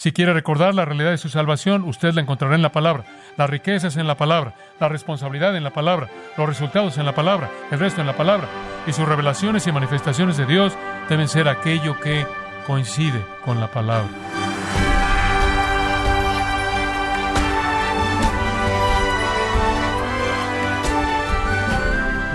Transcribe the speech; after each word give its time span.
Si 0.00 0.12
quiere 0.12 0.32
recordar 0.32 0.76
la 0.76 0.84
realidad 0.84 1.10
de 1.10 1.18
su 1.18 1.28
salvación, 1.28 1.82
usted 1.82 2.14
la 2.14 2.20
encontrará 2.20 2.54
en 2.54 2.62
la 2.62 2.70
palabra. 2.70 3.02
Las 3.36 3.50
riquezas 3.50 3.96
en 3.96 4.06
la 4.06 4.16
palabra, 4.16 4.54
la 4.78 4.88
responsabilidad 4.88 5.56
en 5.56 5.64
la 5.64 5.72
palabra, 5.72 6.08
los 6.36 6.46
resultados 6.46 6.98
en 6.98 7.04
la 7.04 7.16
palabra, 7.16 7.50
el 7.72 7.80
resto 7.80 8.00
en 8.00 8.06
la 8.06 8.16
palabra. 8.16 8.46
Y 8.86 8.92
sus 8.92 9.08
revelaciones 9.08 9.66
y 9.66 9.72
manifestaciones 9.72 10.36
de 10.36 10.46
Dios 10.46 10.72
deben 11.08 11.26
ser 11.26 11.48
aquello 11.48 11.98
que 11.98 12.24
coincide 12.64 13.20
con 13.44 13.58
la 13.58 13.72
palabra. 13.72 14.08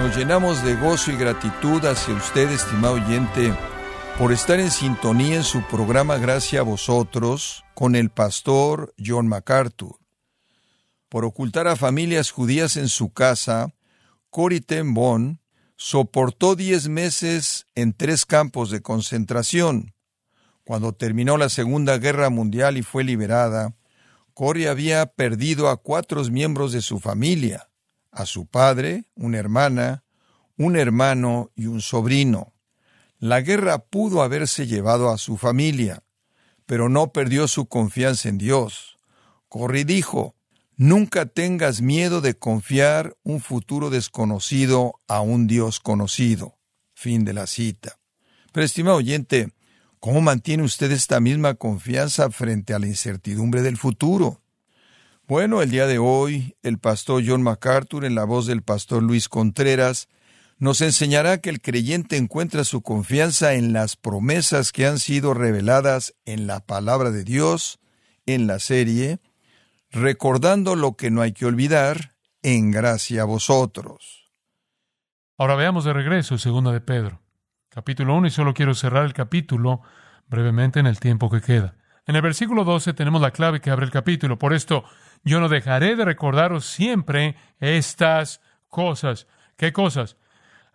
Nos 0.01 0.17
llenamos 0.17 0.61
de 0.65 0.75
gozo 0.75 1.11
y 1.11 1.15
gratitud 1.15 1.85
hacia 1.85 2.13
usted, 2.13 2.51
estimado 2.51 2.95
oyente 2.95 3.53
por 4.17 4.31
estar 4.31 4.59
en 4.59 4.69
sintonía 4.69 5.37
en 5.37 5.43
su 5.43 5.63
programa 5.63 6.17
Gracias 6.17 6.59
a 6.59 6.63
vosotros 6.63 7.63
con 7.73 7.95
el 7.95 8.11
pastor 8.11 8.93
John 9.03 9.27
MacArthur. 9.27 9.97
Por 11.09 11.25
ocultar 11.25 11.67
a 11.67 11.75
familias 11.75 12.29
judías 12.29 12.77
en 12.77 12.89
su 12.89 13.11
casa, 13.11 13.73
Cory 14.29 14.61
ten 14.61 14.93
Boom 14.93 15.39
soportó 15.75 16.55
diez 16.55 16.87
meses 16.87 17.65
en 17.75 17.93
tres 17.93 18.25
campos 18.25 18.69
de 18.69 18.81
concentración. 18.81 19.95
Cuando 20.63 20.93
terminó 20.93 21.37
la 21.37 21.49
Segunda 21.49 21.97
Guerra 21.97 22.29
Mundial 22.29 22.77
y 22.77 22.83
fue 22.83 23.03
liberada, 23.03 23.75
Cory 24.33 24.67
había 24.67 25.07
perdido 25.07 25.69
a 25.69 25.77
cuatro 25.77 26.23
miembros 26.25 26.71
de 26.71 26.81
su 26.81 26.99
familia, 26.99 27.69
a 28.11 28.25
su 28.25 28.45
padre, 28.45 29.05
una 29.15 29.39
hermana, 29.39 30.03
un 30.57 30.77
hermano 30.77 31.51
y 31.55 31.65
un 31.65 31.81
sobrino. 31.81 32.53
La 33.23 33.39
guerra 33.39 33.77
pudo 33.77 34.21
haberse 34.21 34.67
llevado 34.67 35.09
a 35.09 35.17
su 35.17 35.37
familia, 35.37 36.03
pero 36.65 36.89
no 36.89 37.13
perdió 37.13 37.47
su 37.47 37.67
confianza 37.67 38.27
en 38.27 38.37
Dios. 38.37 38.97
Corri 39.47 39.85
dijo, 39.85 40.35
Nunca 40.75 41.25
tengas 41.25 41.81
miedo 41.81 42.19
de 42.19 42.33
confiar 42.33 43.15
un 43.23 43.39
futuro 43.39 43.89
desconocido 43.89 44.99
a 45.07 45.21
un 45.21 45.47
Dios 45.47 45.79
conocido. 45.79 46.57
Fin 46.93 47.23
de 47.23 47.31
la 47.31 47.47
cita. 47.47 47.97
Pero, 48.51 48.65
estimado 48.65 48.97
oyente, 48.97 49.53
¿cómo 50.01 50.19
mantiene 50.19 50.63
usted 50.63 50.91
esta 50.91 51.21
misma 51.21 51.53
confianza 51.53 52.29
frente 52.29 52.73
a 52.73 52.79
la 52.79 52.87
incertidumbre 52.87 53.61
del 53.61 53.77
futuro? 53.77 54.41
Bueno, 55.29 55.61
el 55.61 55.71
día 55.71 55.87
de 55.87 55.97
hoy, 55.97 56.57
el 56.61 56.77
pastor 56.77 57.23
John 57.25 57.41
MacArthur, 57.41 58.03
en 58.03 58.15
la 58.15 58.25
voz 58.25 58.47
del 58.47 58.63
pastor 58.63 59.01
Luis 59.01 59.29
Contreras, 59.29 60.09
nos 60.63 60.79
enseñará 60.79 61.39
que 61.39 61.49
el 61.49 61.59
creyente 61.59 62.15
encuentra 62.15 62.63
su 62.63 62.83
confianza 62.83 63.55
en 63.55 63.73
las 63.73 63.97
promesas 63.97 64.71
que 64.71 64.87
han 64.87 64.97
sido 64.97 65.33
reveladas 65.33 66.15
en 66.23 66.47
la 66.47 66.61
palabra 66.61 67.11
de 67.11 67.25
Dios, 67.25 67.81
en 68.25 68.47
la 68.47 68.59
serie, 68.59 69.19
recordando 69.91 70.77
lo 70.77 70.95
que 70.95 71.11
no 71.11 71.21
hay 71.21 71.33
que 71.33 71.45
olvidar, 71.45 72.13
en 72.43 72.71
gracia 72.71 73.23
a 73.23 73.25
vosotros. 73.25 74.31
Ahora 75.37 75.55
veamos 75.55 75.83
de 75.83 75.91
regreso 75.91 76.37
segundo 76.37 76.71
de 76.71 76.79
Pedro, 76.79 77.19
capítulo 77.67 78.15
1, 78.15 78.27
y 78.27 78.31
solo 78.31 78.53
quiero 78.53 78.73
cerrar 78.73 79.03
el 79.03 79.11
capítulo 79.11 79.81
brevemente 80.27 80.79
en 80.79 80.87
el 80.87 80.97
tiempo 81.01 81.29
que 81.29 81.41
queda. 81.41 81.75
En 82.07 82.15
el 82.15 82.21
versículo 82.21 82.63
12 82.63 82.93
tenemos 82.93 83.21
la 83.21 83.31
clave 83.31 83.59
que 83.59 83.69
abre 83.69 83.85
el 83.85 83.91
capítulo. 83.91 84.39
Por 84.39 84.53
esto, 84.53 84.85
yo 85.25 85.41
no 85.41 85.49
dejaré 85.49 85.97
de 85.97 86.05
recordaros 86.05 86.65
siempre 86.65 87.35
estas 87.59 88.39
cosas. 88.69 89.27
¿Qué 89.57 89.73
cosas? 89.73 90.15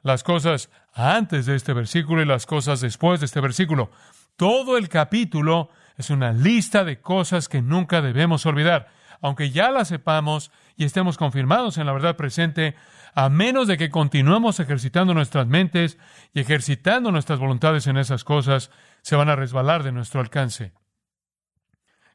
Las 0.02 0.22
cosas 0.22 0.70
antes 0.92 1.46
de 1.46 1.56
este 1.56 1.72
versículo 1.72 2.22
y 2.22 2.26
las 2.26 2.46
cosas 2.46 2.80
después 2.80 3.20
de 3.20 3.26
este 3.26 3.40
versículo. 3.40 3.90
Todo 4.36 4.76
el 4.76 4.88
capítulo 4.88 5.70
es 5.96 6.10
una 6.10 6.32
lista 6.32 6.84
de 6.84 7.00
cosas 7.00 7.48
que 7.48 7.62
nunca 7.62 8.00
debemos 8.00 8.46
olvidar, 8.46 8.88
aunque 9.20 9.50
ya 9.50 9.70
las 9.70 9.88
sepamos 9.88 10.50
y 10.76 10.84
estemos 10.84 11.18
confirmados 11.18 11.76
en 11.78 11.86
la 11.86 11.92
verdad 11.92 12.16
presente, 12.16 12.76
a 13.14 13.28
menos 13.28 13.66
de 13.66 13.76
que 13.76 13.90
continuemos 13.90 14.60
ejercitando 14.60 15.12
nuestras 15.12 15.46
mentes 15.48 15.98
y 16.34 16.40
ejercitando 16.40 17.10
nuestras 17.10 17.40
voluntades 17.40 17.88
en 17.88 17.96
esas 17.96 18.22
cosas, 18.22 18.70
se 19.02 19.16
van 19.16 19.28
a 19.28 19.36
resbalar 19.36 19.82
de 19.82 19.90
nuestro 19.90 20.20
alcance. 20.20 20.72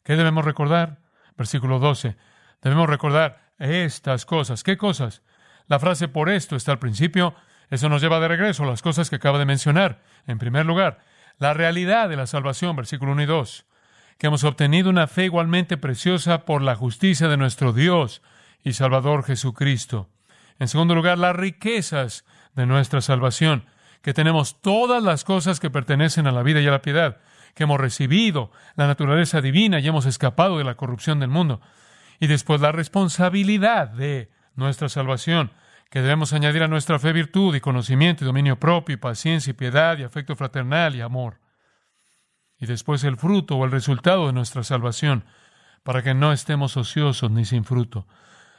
¿Qué 0.03 0.15
debemos 0.15 0.45
recordar? 0.45 0.99
Versículo 1.37 1.79
12. 1.79 2.15
Debemos 2.61 2.87
recordar 2.87 3.51
estas 3.57 4.25
cosas. 4.25 4.63
¿Qué 4.63 4.77
cosas? 4.77 5.23
La 5.67 5.79
frase 5.79 6.07
por 6.07 6.29
esto 6.29 6.55
está 6.55 6.71
al 6.71 6.79
principio 6.79 7.35
eso 7.73 7.89
nos 7.89 8.03
lleva 8.03 8.19
de 8.19 8.27
regreso 8.27 8.63
a 8.63 8.67
las 8.67 8.83
cosas 8.83 9.09
que 9.09 9.15
acaba 9.15 9.39
de 9.39 9.45
mencionar. 9.45 9.99
En 10.27 10.37
primer 10.37 10.63
lugar, 10.63 10.99
la 11.39 11.55
realidad 11.55 12.07
de 12.07 12.15
la 12.15 12.27
salvación, 12.27 12.75
versículo 12.75 13.13
1 13.13 13.23
y 13.23 13.25
2, 13.25 13.65
que 14.19 14.27
hemos 14.27 14.43
obtenido 14.43 14.91
una 14.91 15.07
fe 15.07 15.25
igualmente 15.25 15.75
preciosa 15.75 16.45
por 16.45 16.61
la 16.61 16.75
justicia 16.75 17.27
de 17.27 17.37
nuestro 17.37 17.73
Dios 17.73 18.21
y 18.63 18.73
Salvador 18.73 19.23
Jesucristo. 19.23 20.07
En 20.59 20.67
segundo 20.67 20.93
lugar, 20.93 21.17
las 21.17 21.35
riquezas 21.35 22.25
de 22.53 22.67
nuestra 22.67 23.01
salvación, 23.01 23.65
que 24.03 24.13
tenemos 24.13 24.61
todas 24.61 25.01
las 25.01 25.23
cosas 25.23 25.59
que 25.59 25.71
pertenecen 25.71 26.27
a 26.27 26.31
la 26.31 26.43
vida 26.43 26.61
y 26.61 26.67
a 26.67 26.71
la 26.71 26.83
piedad, 26.83 27.17
que 27.55 27.63
hemos 27.63 27.79
recibido 27.79 28.51
la 28.75 28.85
naturaleza 28.85 29.41
divina 29.41 29.79
y 29.79 29.87
hemos 29.87 30.05
escapado 30.05 30.59
de 30.59 30.63
la 30.63 30.75
corrupción 30.75 31.19
del 31.19 31.29
mundo. 31.29 31.59
Y 32.19 32.27
después 32.27 32.61
la 32.61 32.71
responsabilidad 32.71 33.87
de 33.87 34.29
nuestra 34.55 34.89
salvación, 34.89 35.49
que 35.93 36.01
debemos 36.01 36.33
añadir 36.33 36.63
a 36.63 36.67
nuestra 36.67 36.97
fe 36.97 37.13
virtud 37.13 37.53
y 37.53 37.61
conocimiento 37.61 38.23
y 38.23 38.25
dominio 38.25 38.59
propio 38.59 38.95
y 38.95 38.97
paciencia 38.97 39.51
y 39.51 39.53
piedad 39.53 39.95
y 39.99 40.01
afecto 40.01 40.35
fraternal 40.35 40.95
y 40.95 41.01
amor. 41.01 41.39
Y 42.57 42.65
después 42.65 43.03
el 43.03 43.15
fruto 43.15 43.57
o 43.57 43.63
el 43.63 43.69
resultado 43.69 44.25
de 44.25 44.33
nuestra 44.33 44.63
salvación, 44.63 45.23
para 45.83 46.01
que 46.01 46.15
no 46.15 46.33
estemos 46.33 46.77
ociosos 46.77 47.29
ni 47.29 47.45
sin 47.45 47.63
fruto. 47.63 48.07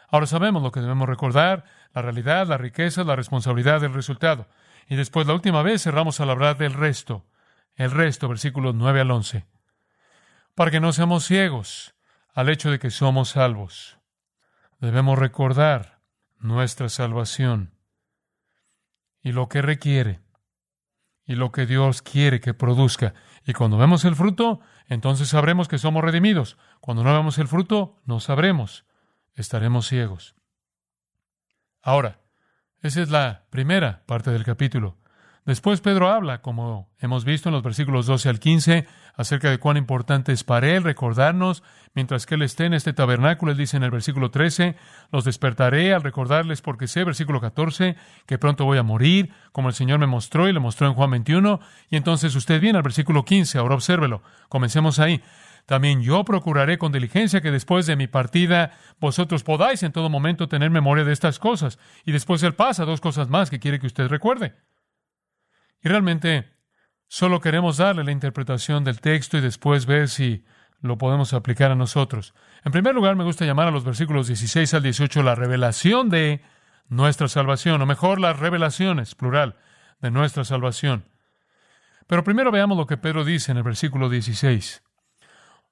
Ahora 0.09 0.27
sabemos 0.27 0.63
lo 0.63 0.71
que 0.71 0.79
debemos 0.79 1.09
recordar, 1.09 1.65
la 1.93 2.03
realidad, 2.03 2.47
la 2.47 2.57
riqueza, 2.57 3.03
la 3.03 3.17
responsabilidad 3.17 3.81
del 3.81 3.95
resultado. 3.95 4.47
Y 4.89 4.95
después 4.95 5.27
la 5.27 5.35
última 5.35 5.65
vez 5.65 5.83
cerramos 5.83 6.21
al 6.21 6.31
hablar 6.31 6.57
del 6.57 6.73
resto, 6.73 7.27
el 7.75 7.91
resto, 7.91 8.29
versículos 8.29 8.77
9 8.77 9.01
al 9.01 9.11
11, 9.11 9.45
para 10.55 10.71
que 10.71 10.79
no 10.79 10.93
seamos 10.93 11.25
ciegos 11.25 11.97
al 12.33 12.49
hecho 12.49 12.71
de 12.71 12.79
que 12.79 12.91
somos 12.91 13.31
salvos. 13.31 13.99
Debemos 14.79 15.19
recordar 15.19 15.94
nuestra 16.45 16.91
salvación 16.91 17.73
y 19.23 19.33
lo 19.33 19.49
que 19.49 19.63
requiere 19.63 20.21
y 21.27 21.37
lo 21.37 21.53
que 21.53 21.65
Dios 21.65 22.03
quiere 22.03 22.41
que 22.41 22.53
produzca. 22.53 23.15
Y 23.47 23.55
cuando 23.55 23.79
vemos 23.79 24.05
el 24.05 24.15
fruto, 24.15 24.61
entonces 24.87 25.29
sabremos 25.29 25.69
que 25.69 25.79
somos 25.79 26.05
redimidos. 26.05 26.59
Cuando 26.81 27.03
no 27.03 27.15
vemos 27.15 27.39
el 27.39 27.49
fruto, 27.49 27.99
no 28.05 28.21
sabremos. 28.21 28.85
Estaremos 29.35 29.89
ciegos. 29.89 30.37
Ahora, 31.81 32.21
esa 32.83 33.01
es 33.01 33.11
la 33.11 33.47
primera 33.49 34.05
parte 34.05 34.31
del 34.31 34.45
capítulo. 34.45 34.99
Después 35.45 35.83
Pedro 35.83 36.09
habla, 36.09 36.41
como 36.41 36.89
hemos 36.99 37.27
visto 37.27 37.51
en 37.51 37.53
los 37.53 37.63
versículos 37.63 38.07
12 38.07 38.31
al 38.31 38.41
15, 38.41 38.87
acerca 39.15 39.51
de 39.51 39.59
cuán 39.59 39.77
importante 39.77 40.33
es 40.33 40.43
para 40.43 40.71
él 40.71 40.83
recordarnos, 40.83 41.63
mientras 41.93 42.25
que 42.25 42.37
él 42.37 42.43
esté 42.43 42.65
en 42.65 42.73
este 42.73 42.95
tabernáculo, 42.95 43.53
él 43.53 43.59
dice 43.59 43.77
en 43.77 43.83
el 43.83 43.91
versículo 43.91 44.31
13, 44.31 44.75
los 45.13 45.25
despertaré 45.25 45.93
al 45.93 46.03
recordarles 46.03 46.63
porque 46.63 46.87
sé, 46.87 47.05
versículo 47.05 47.43
14, 47.43 47.95
que 48.25 48.39
pronto 48.39 48.65
voy 48.65 48.79
a 48.79 48.83
morir, 48.83 49.35
como 49.53 49.69
el 49.69 49.75
Señor 49.75 49.99
me 49.99 50.07
mostró 50.07 50.49
y 50.49 50.55
le 50.55 50.61
mostró 50.61 50.87
en 50.87 50.95
Juan 50.95 51.11
21, 51.11 51.61
y 51.91 51.97
entonces 51.97 52.35
usted 52.37 52.59
viene 52.59 52.79
al 52.79 52.83
versículo 52.83 53.27
15, 53.27 53.59
ahora 53.59 53.75
obsérvelo, 53.75 54.23
comencemos 54.49 54.99
ahí. 54.99 55.23
También 55.67 56.01
yo 56.03 56.25
procuraré 56.25 56.79
con 56.79 56.91
diligencia 56.91 57.43
que 57.43 57.51
después 57.51 57.85
de 57.85 57.97
mi 57.97 58.07
partida 58.07 58.73
vosotros 58.99 59.45
podáis 59.45 59.83
en 59.83 59.93
todo 59.93 60.09
momento 60.09 60.49
tener 60.49 60.71
memoria 60.71 61.05
de 61.05 61.13
estas 61.13 61.39
cosas. 61.39 61.79
Y 62.05 62.13
después 62.13 62.43
él 62.43 62.55
pasa 62.55 62.85
dos 62.85 63.01
cosas 63.01 63.31
más 63.31 63.49
que 63.49 63.61
quiere 63.61 63.79
que 63.79 63.87
usted 63.87 64.09
recuerde. 64.09 64.55
Y 65.85 65.89
realmente 65.91 66.51
solo 67.09 67.41
queremos 67.41 67.77
darle 67.77 68.05
la 68.05 68.11
interpretación 68.11 68.85
del 68.85 69.03
texto 69.03 69.37
y 69.37 69.43
después 69.43 69.85
ver 69.85 70.09
si 70.09 70.45
lo 70.81 70.97
podemos 70.97 71.35
aplicar 71.35 71.71
a 71.71 71.75
nosotros. 71.75 72.35
En 72.65 72.73
primer 72.73 72.95
lugar, 72.95 73.17
me 73.17 73.25
gusta 73.25 73.45
llamar 73.45 73.69
a 73.69 73.71
los 73.71 73.85
versículos 73.85 74.27
16 74.27 74.73
al 74.73 74.83
18 74.83 75.23
la 75.23 75.35
revelación 75.35 76.09
de 76.09 76.43
nuestra 76.89 77.29
salvación, 77.29 77.83
o 77.83 77.87
mejor, 77.87 78.19
las 78.19 78.39
revelaciones, 78.39 79.15
plural, 79.15 79.57
de 80.01 80.11
nuestra 80.11 80.45
salvación. 80.45 81.05
Pero 82.07 82.25
primero 82.25 82.51
veamos 82.51 82.79
lo 82.79 82.87
que 82.87 82.97
Pedro 82.97 83.25
dice 83.25 83.53
en 83.53 83.59
el 83.59 83.63
versículo 83.63 84.09
16. 84.09 84.83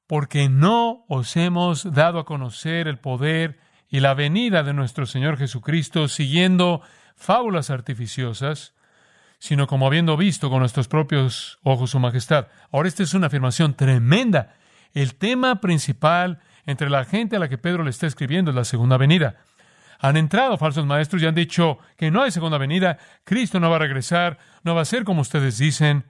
Porque 0.07 0.51
no 0.51 1.07
os 1.09 1.37
hemos 1.37 1.91
dado 1.91 2.19
a 2.19 2.27
conocer 2.27 2.87
el 2.87 2.99
poder 2.99 3.61
y 3.89 4.01
la 4.01 4.13
venida 4.13 4.63
de 4.63 4.75
nuestro 4.75 5.07
Señor 5.07 5.39
Jesucristo 5.39 6.09
siguiendo 6.09 6.83
fábulas 7.17 7.71
artificiosas, 7.71 8.75
sino 9.43 9.67
como 9.67 9.89
habiendo 9.89 10.17
visto 10.17 10.51
con 10.51 10.61
nuestros 10.61 10.87
propios 10.87 11.59
ojos 11.65 11.91
su 11.91 11.99
majestad. 11.99 12.47
Ahora 12.71 12.87
esta 12.87 13.03
es 13.03 13.13
una 13.13 13.27
afirmación 13.27 13.75
tremenda. 13.75 14.55
El 14.95 15.17
tema 15.17 15.61
principal 15.61 16.39
entre 16.65 16.89
la 16.89 17.05
gente 17.05 17.35
a 17.35 17.39
la 17.41 17.49
que 17.49 17.59
Pedro 17.59 17.83
le 17.83 17.91
está 17.91 18.07
escribiendo 18.07 18.53
es 18.53 18.55
la 18.55 18.65
segunda 18.65 18.99
venida. 18.99 19.39
Han 19.99 20.17
entrado 20.17 20.57
falsos 20.59 20.87
maestros 20.87 21.21
y 21.21 21.27
han 21.27 21.35
dicho 21.35 21.81
que 21.97 22.13
no 22.13 22.23
hay 22.23 22.31
segunda 22.31 22.57
venida, 22.57 22.99
Cristo 23.25 23.59
no 23.59 23.69
va 23.69 23.77
a 23.77 23.81
regresar, 23.81 24.39
no 24.63 24.77
va 24.77 24.83
a 24.83 24.85
ser 24.85 25.03
como 25.03 25.23
ustedes 25.23 25.59
dicen. 25.59 26.05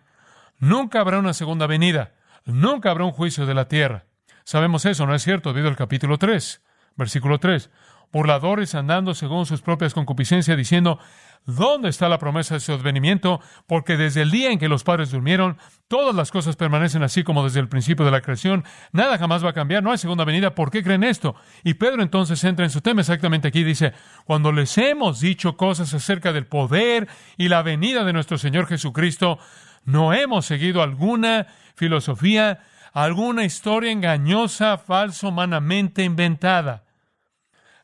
Nunca 0.59 1.01
habrá 1.01 1.19
una 1.19 1.33
segunda 1.33 1.67
venida, 1.67 2.13
nunca 2.45 2.91
habrá 2.91 3.07
un 3.07 3.13
juicio 3.13 3.47
de 3.47 3.55
la 3.55 3.67
tierra. 3.67 4.05
Sabemos 4.45 4.85
eso, 4.85 5.07
¿no 5.07 5.15
es 5.15 5.23
cierto? 5.23 5.55
Debido 5.55 5.71
al 5.71 5.77
capítulo 5.77 6.19
3, 6.19 6.61
versículo 6.97 7.41
3. 7.41 7.71
Burladores 8.13 8.75
andando 8.75 9.15
según 9.15 9.47
sus 9.47 9.63
propias 9.63 9.95
concupiscencias, 9.95 10.57
diciendo, 10.57 10.99
¿dónde 11.47 11.89
está 11.89 12.11
la 12.11 12.19
promesa 12.19 12.55
de 12.55 12.61
su 12.61 12.73
advenimiento? 12.73 13.41
Porque 13.67 13.97
desde 13.97 14.21
el 14.21 14.31
día 14.31 14.51
en 14.51 14.59
que 14.59 14.69
los 14.69 14.85
padres 14.85 15.11
durmieron, 15.11 15.57
todas 15.89 16.15
las 16.15 16.31
cosas 16.31 16.57
permanecen 16.57 17.03
así 17.03 17.25
como 17.25 17.43
desde 17.43 17.61
el 17.61 17.69
principio 17.69 18.05
de 18.05 18.11
la 18.11 18.21
creación. 18.21 18.65
Nada 18.93 19.17
jamás 19.17 19.43
va 19.43 19.51
a 19.51 19.55
cambiar, 19.55 19.83
no 19.83 19.91
hay 19.91 19.99
segunda 19.99 20.27
venida. 20.27 20.55
¿Por 20.55 20.71
qué 20.71 20.83
creen 20.83 21.05
esto? 21.05 21.35
Y 21.65 21.75
Pedro 21.75 22.03
entonces 22.03 22.45
entra 22.45 22.67
en 22.67 22.71
su 22.71 22.83
tema 22.83 23.01
exactamente 23.01 23.49
aquí. 23.49 23.65
Dice, 23.65 23.95
cuando 24.27 24.53
les 24.53 24.77
hemos 24.77 25.21
dicho 25.21 25.57
cosas 25.57 25.95
acerca 25.95 26.35
del 26.35 26.47
poder 26.47 27.09
y 27.39 27.49
la 27.49 27.63
venida 27.63 28.05
de 28.05 28.13
nuestro 28.13 28.37
Señor 28.37 28.67
Jesucristo, 28.67 29.39
no 29.85 30.13
hemos 30.13 30.45
seguido 30.45 30.83
alguna 30.83 31.47
filosofía, 31.77 32.61
alguna 32.93 33.45
historia 33.45 33.91
engañosa, 33.91 34.77
falso, 34.77 35.29
humanamente 35.29 36.05
inventada. 36.05 36.85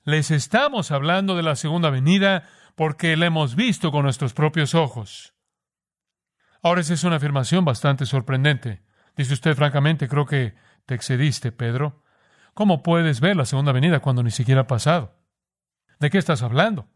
Les 0.08 0.30
estamos 0.30 0.90
hablando 0.90 1.36
de 1.36 1.42
la 1.42 1.54
segunda 1.54 1.90
venida 1.90 2.48
porque 2.76 3.14
la 3.18 3.26
hemos 3.26 3.56
visto 3.56 3.92
con 3.92 4.04
nuestros 4.04 4.32
propios 4.32 4.74
ojos. 4.74 5.34
Ahora 6.62 6.80
esa 6.80 6.94
es 6.94 7.04
una 7.04 7.16
afirmación 7.16 7.66
bastante 7.66 8.06
sorprendente. 8.06 8.80
Dice 9.18 9.34
usted 9.34 9.54
francamente, 9.54 10.08
creo 10.08 10.24
que 10.24 10.54
te 10.86 10.94
excediste, 10.94 11.52
Pedro. 11.52 12.04
¿Cómo 12.54 12.82
puedes 12.82 13.20
ver 13.20 13.36
la 13.36 13.44
segunda 13.44 13.72
venida 13.72 14.00
cuando 14.00 14.22
ni 14.22 14.30
siquiera 14.30 14.62
ha 14.62 14.66
pasado? 14.66 15.14
¿De 16.00 16.08
qué 16.08 16.16
estás 16.16 16.42
hablando? 16.42 16.88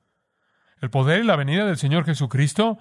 ¿El 0.81 0.89
poder 0.89 1.23
y 1.23 1.27
la 1.27 1.37
venida 1.37 1.67
del 1.67 1.77
Señor 1.77 2.07
Jesucristo 2.07 2.79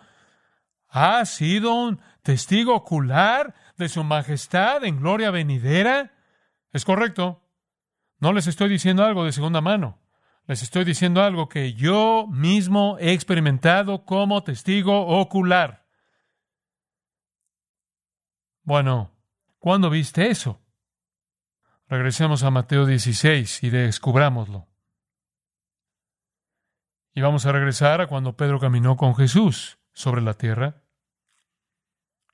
ha 0.87 1.25
sido 1.25 1.73
un 1.73 1.99
testigo 2.23 2.73
ocular 2.73 3.53
de 3.75 3.89
su 3.89 4.05
majestad 4.05 4.85
en 4.85 5.01
gloria 5.01 5.29
venidera? 5.29 6.13
Es 6.71 6.85
correcto. 6.85 7.43
No 8.19 8.31
les 8.31 8.47
estoy 8.47 8.69
diciendo 8.69 9.03
algo 9.03 9.25
de 9.25 9.33
segunda 9.33 9.59
mano. 9.59 10.00
Les 10.51 10.63
estoy 10.63 10.83
diciendo 10.83 11.23
algo 11.23 11.47
que 11.47 11.75
yo 11.75 12.27
mismo 12.27 12.97
he 12.99 13.13
experimentado 13.13 14.03
como 14.03 14.43
testigo 14.43 15.07
ocular. 15.07 15.87
Bueno, 18.61 19.15
¿cuándo 19.59 19.89
viste 19.89 20.29
eso? 20.29 20.59
Regresemos 21.87 22.43
a 22.43 22.51
Mateo 22.51 22.85
16 22.85 23.63
y 23.63 23.69
descubrámoslo. 23.69 24.67
Y 27.13 27.21
vamos 27.21 27.45
a 27.45 27.53
regresar 27.53 28.01
a 28.01 28.07
cuando 28.07 28.35
Pedro 28.35 28.59
caminó 28.59 28.97
con 28.97 29.15
Jesús 29.15 29.79
sobre 29.93 30.21
la 30.21 30.33
tierra. 30.33 30.83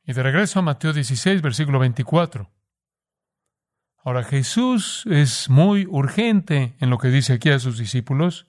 Y 0.03 0.13
de 0.13 0.23
regreso 0.23 0.57
a 0.57 0.63
Mateo 0.63 0.91
16, 0.91 1.43
versículo 1.43 1.77
24. 1.77 2.49
Ahora 4.03 4.23
Jesús 4.23 5.03
es 5.07 5.49
muy 5.49 5.85
urgente 5.85 6.75
en 6.79 6.89
lo 6.89 6.97
que 6.97 7.09
dice 7.09 7.33
aquí 7.33 7.49
a 7.49 7.59
sus 7.59 7.77
discípulos. 7.77 8.47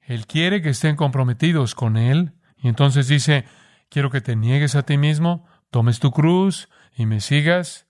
Él 0.00 0.26
quiere 0.26 0.62
que 0.62 0.70
estén 0.70 0.96
comprometidos 0.96 1.74
con 1.74 1.96
Él. 1.96 2.32
Y 2.56 2.68
entonces 2.68 3.08
dice, 3.08 3.44
quiero 3.88 4.10
que 4.10 4.20
te 4.20 4.36
niegues 4.36 4.74
a 4.74 4.84
ti 4.84 4.96
mismo, 4.96 5.46
tomes 5.70 6.00
tu 6.00 6.10
cruz 6.10 6.68
y 6.96 7.06
me 7.06 7.20
sigas. 7.20 7.86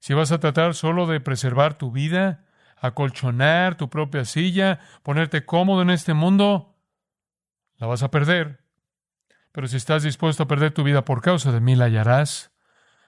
Si 0.00 0.14
vas 0.14 0.32
a 0.32 0.40
tratar 0.40 0.74
solo 0.74 1.06
de 1.06 1.20
preservar 1.20 1.78
tu 1.78 1.90
vida, 1.90 2.44
acolchonar 2.76 3.76
tu 3.76 3.88
propia 3.88 4.24
silla, 4.24 4.80
ponerte 5.02 5.44
cómodo 5.44 5.82
en 5.82 5.90
este 5.90 6.14
mundo, 6.14 6.76
la 7.76 7.86
vas 7.86 8.02
a 8.02 8.10
perder. 8.10 8.64
Pero 9.52 9.66
si 9.66 9.76
estás 9.76 10.02
dispuesto 10.02 10.42
a 10.42 10.48
perder 10.48 10.72
tu 10.72 10.84
vida 10.84 11.04
por 11.04 11.22
causa 11.22 11.52
de 11.52 11.60
mí, 11.60 11.74
la 11.74 11.86
hallarás. 11.86 12.52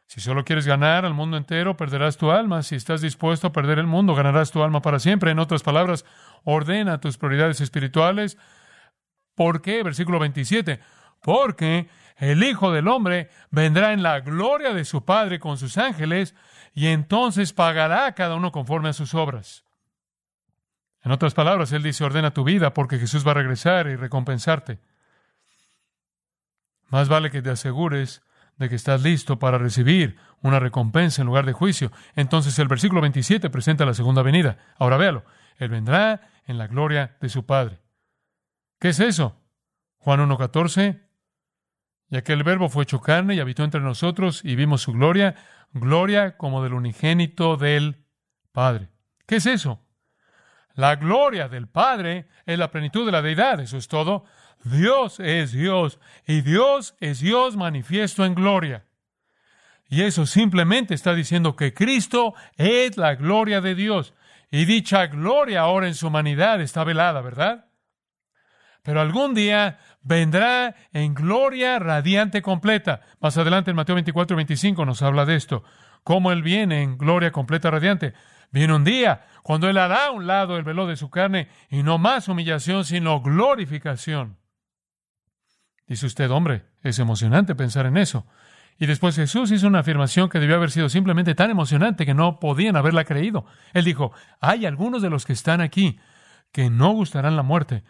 Si 0.08 0.22
solo 0.22 0.42
quieres 0.42 0.66
ganar 0.66 1.04
al 1.04 1.12
mundo 1.12 1.36
entero, 1.36 1.76
perderás 1.76 2.16
tu 2.16 2.30
alma. 2.30 2.62
Si 2.62 2.74
estás 2.74 3.02
dispuesto 3.02 3.46
a 3.46 3.52
perder 3.52 3.78
el 3.78 3.86
mundo, 3.86 4.14
ganarás 4.14 4.50
tu 4.50 4.62
alma 4.62 4.80
para 4.80 5.00
siempre. 5.00 5.30
En 5.30 5.38
otras 5.38 5.62
palabras, 5.62 6.06
ordena 6.44 6.98
tus 6.98 7.18
prioridades 7.18 7.60
espirituales. 7.60 8.38
¿Por 9.34 9.60
qué? 9.60 9.82
Versículo 9.82 10.18
27. 10.18 10.80
Porque 11.22 11.90
el 12.16 12.42
Hijo 12.42 12.72
del 12.72 12.88
Hombre 12.88 13.28
vendrá 13.50 13.92
en 13.92 14.02
la 14.02 14.20
gloria 14.20 14.72
de 14.72 14.86
su 14.86 15.04
Padre 15.04 15.38
con 15.38 15.58
sus 15.58 15.76
ángeles 15.76 16.34
y 16.72 16.86
entonces 16.86 17.52
pagará 17.52 18.06
a 18.06 18.14
cada 18.14 18.34
uno 18.34 18.50
conforme 18.50 18.88
a 18.88 18.94
sus 18.94 19.12
obras. 19.12 19.66
En 21.02 21.12
otras 21.12 21.34
palabras, 21.34 21.70
Él 21.72 21.82
dice, 21.82 22.02
ordena 22.02 22.32
tu 22.32 22.44
vida 22.44 22.72
porque 22.72 22.98
Jesús 22.98 23.26
va 23.26 23.32
a 23.32 23.34
regresar 23.34 23.86
y 23.88 23.96
recompensarte. 23.96 24.78
Más 26.88 27.10
vale 27.10 27.30
que 27.30 27.42
te 27.42 27.50
asegures 27.50 28.22
de 28.58 28.68
que 28.68 28.74
estás 28.74 29.02
listo 29.02 29.38
para 29.38 29.58
recibir 29.58 30.16
una 30.42 30.58
recompensa 30.58 31.22
en 31.22 31.26
lugar 31.26 31.46
de 31.46 31.52
juicio. 31.52 31.92
Entonces 32.16 32.58
el 32.58 32.68
versículo 32.68 33.00
27 33.00 33.50
presenta 33.50 33.86
la 33.86 33.94
segunda 33.94 34.22
venida. 34.22 34.58
Ahora 34.78 34.96
véalo. 34.96 35.24
Él 35.56 35.70
vendrá 35.70 36.30
en 36.46 36.58
la 36.58 36.66
gloria 36.66 37.16
de 37.20 37.28
su 37.28 37.46
Padre. 37.46 37.80
¿Qué 38.78 38.90
es 38.90 39.00
eso? 39.00 39.36
Juan 39.98 40.20
1.14. 40.20 41.02
Y 42.10 42.16
aquel 42.16 42.42
verbo 42.42 42.68
fue 42.68 42.84
hecho 42.84 43.00
carne 43.00 43.34
y 43.34 43.40
habitó 43.40 43.64
entre 43.64 43.80
nosotros 43.80 44.44
y 44.44 44.56
vimos 44.56 44.82
su 44.82 44.92
gloria, 44.92 45.34
gloria 45.72 46.36
como 46.36 46.62
del 46.62 46.74
unigénito 46.74 47.56
del 47.56 48.06
Padre. 48.52 48.88
¿Qué 49.26 49.36
es 49.36 49.46
eso? 49.46 49.84
La 50.74 50.96
gloria 50.96 51.48
del 51.48 51.68
Padre 51.68 52.28
es 52.46 52.58
la 52.58 52.70
plenitud 52.70 53.04
de 53.04 53.12
la 53.12 53.20
deidad, 53.20 53.60
eso 53.60 53.76
es 53.76 53.88
todo. 53.88 54.24
Dios 54.64 55.20
es 55.20 55.52
Dios 55.52 55.98
y 56.26 56.40
Dios 56.42 56.94
es 57.00 57.20
Dios 57.20 57.56
manifiesto 57.56 58.24
en 58.24 58.34
gloria. 58.34 58.84
Y 59.88 60.02
eso 60.02 60.26
simplemente 60.26 60.94
está 60.94 61.14
diciendo 61.14 61.56
que 61.56 61.72
Cristo 61.72 62.34
es 62.56 62.96
la 62.96 63.14
gloria 63.14 63.60
de 63.60 63.74
Dios. 63.74 64.14
Y 64.50 64.64
dicha 64.64 65.06
gloria 65.06 65.60
ahora 65.60 65.86
en 65.86 65.94
su 65.94 66.08
humanidad 66.08 66.60
está 66.60 66.84
velada, 66.84 67.20
¿verdad? 67.20 67.66
Pero 68.82 69.00
algún 69.00 69.34
día 69.34 69.78
vendrá 70.02 70.74
en 70.92 71.14
gloria 71.14 71.78
radiante 71.78 72.42
completa. 72.42 73.02
Más 73.20 73.36
adelante 73.36 73.70
en 73.70 73.76
Mateo 73.76 73.94
24 73.94 74.34
y 74.34 74.36
25 74.36 74.84
nos 74.84 75.02
habla 75.02 75.24
de 75.24 75.36
esto. 75.36 75.64
Cómo 76.04 76.32
Él 76.32 76.42
viene 76.42 76.82
en 76.82 76.96
gloria 76.96 77.32
completa 77.32 77.70
radiante. 77.70 78.14
Viene 78.50 78.74
un 78.74 78.84
día 78.84 79.26
cuando 79.42 79.68
Él 79.68 79.76
hará 79.76 80.06
a 80.06 80.10
un 80.10 80.26
lado 80.26 80.56
el 80.56 80.64
velo 80.64 80.86
de 80.86 80.96
su 80.96 81.10
carne 81.10 81.48
y 81.68 81.82
no 81.82 81.98
más 81.98 82.28
humillación, 82.28 82.84
sino 82.84 83.20
glorificación. 83.20 84.38
Dice 85.88 86.04
usted, 86.04 86.30
hombre, 86.30 86.66
es 86.82 86.98
emocionante 86.98 87.54
pensar 87.54 87.86
en 87.86 87.96
eso. 87.96 88.26
Y 88.78 88.86
después 88.86 89.16
Jesús 89.16 89.50
hizo 89.50 89.66
una 89.66 89.80
afirmación 89.80 90.28
que 90.28 90.38
debió 90.38 90.56
haber 90.56 90.70
sido 90.70 90.88
simplemente 90.90 91.34
tan 91.34 91.50
emocionante 91.50 92.04
que 92.04 92.14
no 92.14 92.38
podían 92.38 92.76
haberla 92.76 93.04
creído. 93.04 93.46
Él 93.72 93.84
dijo, 93.84 94.12
hay 94.40 94.66
algunos 94.66 95.02
de 95.02 95.10
los 95.10 95.24
que 95.24 95.32
están 95.32 95.62
aquí 95.62 95.98
que 96.52 96.68
no 96.68 96.92
gustarán 96.92 97.36
la 97.36 97.42
muerte 97.42 97.84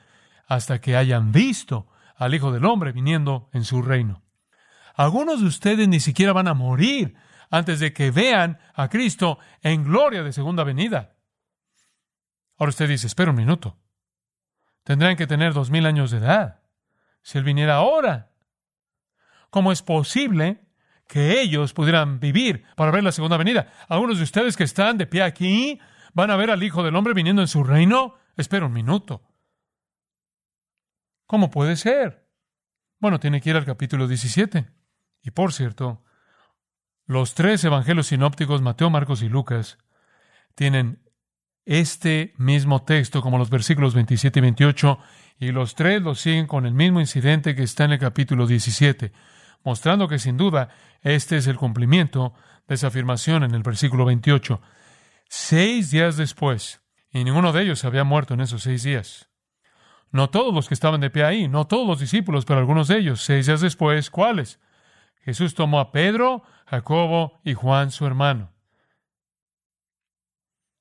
hasta 0.47 0.81
que 0.81 0.97
hayan 0.97 1.33
visto 1.33 1.89
al 2.17 2.35
Hijo 2.35 2.53
del 2.53 2.65
Hombre 2.65 2.93
viniendo 2.93 3.51
en 3.53 3.65
su 3.65 3.83
reino. 3.83 4.23
Algunos 4.95 5.41
de 5.41 5.47
ustedes 5.47 5.89
ni 5.89 6.01
siquiera 6.01 6.33
van 6.33 6.49
a 6.49 6.55
morir 6.55 7.17
antes 7.51 7.81
de 7.81 7.93
que 7.93 8.11
vean 8.11 8.59
a 8.75 8.89
Cristo 8.89 9.39
en 9.61 9.85
gloria 9.85 10.23
de 10.23 10.33
segunda 10.33 10.65
venida. 10.65 11.17
Ahora 12.57 12.71
usted 12.71 12.89
dice, 12.89 13.09
espera 13.09 13.31
un 13.31 13.37
minuto. 13.37 13.77
Tendrán 14.85 15.17
que 15.17 15.27
tener 15.27 15.53
dos 15.53 15.71
mil 15.71 15.85
años 15.85 16.11
de 16.13 16.19
edad 16.19 16.58
si 17.23 17.39
Él 17.39 17.45
viniera 17.45 17.77
ahora? 17.77 18.33
¿Cómo 19.51 19.73
es 19.73 19.83
posible 19.83 20.61
que 21.07 21.41
ellos 21.41 21.73
pudieran 21.73 22.21
vivir 22.21 22.65
para 22.77 22.91
ver 22.91 23.03
la 23.03 23.13
segunda 23.13 23.37
venida? 23.37 23.73
Algunos 23.89 24.19
de 24.19 24.25
ustedes 24.25 24.57
que 24.57 24.65
están 24.65 24.99
de 24.99 25.07
pie 25.07 25.23
aquí 25.23 25.81
van 26.13 26.31
a 26.31 26.37
ver 26.37 26.51
al 26.51 26.63
Hijo 26.63 26.83
del 26.83 26.97
Hombre 26.97 27.15
viniendo 27.15 27.43
en 27.43 27.49
su 27.49 27.65
reino. 27.65 28.15
Espera 28.37 28.67
un 28.67 28.73
minuto. 28.73 29.23
¿Cómo 31.27 31.51
puede 31.51 31.77
ser? 31.77 32.27
Bueno, 32.99 33.21
tiene 33.21 33.41
que 33.41 33.51
ir 33.51 33.57
al 33.57 33.65
capítulo 33.65 34.09
17. 34.09 34.71
Y 35.23 35.31
por 35.31 35.53
cierto, 35.53 36.05
los 37.07 37.35
tres 37.35 37.63
evangelios 37.65 38.09
sinópticos, 38.09 38.63
Mateo, 38.63 38.91
Marcos 38.91 39.23
y 39.23 39.29
Lucas, 39.29 39.79
tienen 40.55 41.03
este 41.65 42.35
mismo 42.39 42.83
texto 42.85 43.21
como 43.21 43.39
los 43.39 43.51
versículos 43.51 43.95
27 43.95 44.39
y 44.39 44.43
28 44.43 44.99
y 45.39 45.53
los 45.53 45.75
tres 45.75 46.03
lo 46.03 46.15
siguen 46.15 46.47
con 46.47 46.67
el 46.67 46.75
mismo 46.75 47.01
incidente 47.01 47.55
que 47.55 47.63
está 47.63 47.85
en 47.85 47.93
el 47.93 47.99
capítulo 47.99 48.47
17, 48.47 49.13
mostrando 49.65 50.09
que 50.09 50.19
sin 50.19 50.37
duda 50.37 50.69
este 51.03 51.37
es 51.37 51.47
el 51.47 51.57
cumplimiento 51.57 52.35
de 52.67 52.75
esa 52.75 52.89
afirmación 52.89 53.45
en 53.45 53.55
el 53.55 53.63
versículo 53.63 54.05
28. 54.05 54.61
Seis 55.29 55.91
días 55.91 56.17
después, 56.17 56.81
y 57.11 57.25
ninguno 57.25 57.53
de 57.53 57.63
ellos 57.63 57.85
había 57.85 58.05
muerto 58.05 58.35
en 58.35 58.41
esos 58.41 58.63
seis 58.63 58.83
días. 58.83 59.29
No 60.11 60.31
todos 60.31 60.55
los 60.55 60.69
que 60.69 60.75
estaban 60.75 61.01
de 61.01 61.11
pie 61.11 61.25
ahí, 61.25 61.49
no 61.49 61.67
todos 61.67 61.87
los 61.87 62.01
discípulos, 62.01 62.45
pero 62.45 62.61
algunos 62.61 62.89
de 62.89 62.99
ellos. 62.99 63.21
Seis 63.21 63.47
días 63.47 63.61
después, 63.61 64.11
¿cuáles? 64.11 64.59
Jesús 65.23 65.55
tomó 65.55 65.81
a 65.81 65.93
Pedro, 65.93 66.43
Jacobo 66.67 67.39
y 67.45 67.55
Juan 67.55 67.91
su 67.91 68.07
hermano 68.07 68.53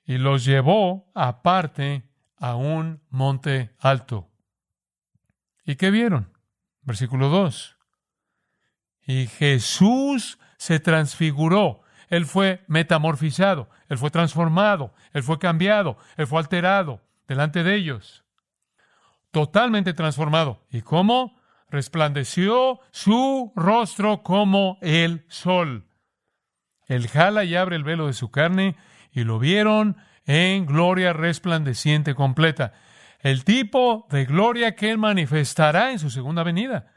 y 0.08 0.16
los 0.16 0.46
llevó 0.46 1.12
aparte 1.14 2.02
a 2.38 2.54
un 2.56 3.02
monte 3.10 3.76
alto. 3.78 4.30
¿Y 5.68 5.76
qué 5.76 5.90
vieron? 5.90 6.32
Versículo 6.80 7.28
2. 7.28 7.76
Y 9.06 9.26
Jesús 9.26 10.38
se 10.56 10.80
transfiguró 10.80 11.82
Él 12.08 12.24
fue 12.24 12.64
metamorfizado, 12.68 13.68
Él 13.90 13.98
fue 13.98 14.10
transformado, 14.10 14.94
Él 15.12 15.22
fue 15.22 15.38
cambiado, 15.38 15.98
Él 16.16 16.26
fue 16.26 16.38
alterado 16.38 17.02
delante 17.26 17.64
de 17.64 17.74
ellos. 17.74 18.24
Totalmente 19.30 19.92
transformado. 19.92 20.64
¿Y 20.70 20.80
cómo? 20.80 21.38
Resplandeció 21.68 22.80
su 22.90 23.52
rostro 23.54 24.22
como 24.22 24.78
el 24.80 25.26
sol. 25.28 25.86
Él 26.86 27.08
jala 27.08 27.44
y 27.44 27.56
abre 27.56 27.76
el 27.76 27.84
velo 27.84 28.06
de 28.06 28.14
su 28.14 28.30
carne 28.30 28.74
y 29.12 29.24
lo 29.24 29.38
vieron 29.38 29.98
en 30.24 30.64
gloria 30.64 31.12
resplandeciente 31.12 32.14
completa. 32.14 32.72
El 33.20 33.44
tipo 33.44 34.06
de 34.10 34.24
gloria 34.24 34.74
que 34.74 34.90
Él 34.90 34.98
manifestará 34.98 35.90
en 35.90 35.98
su 35.98 36.10
segunda 36.10 36.42
venida. 36.42 36.92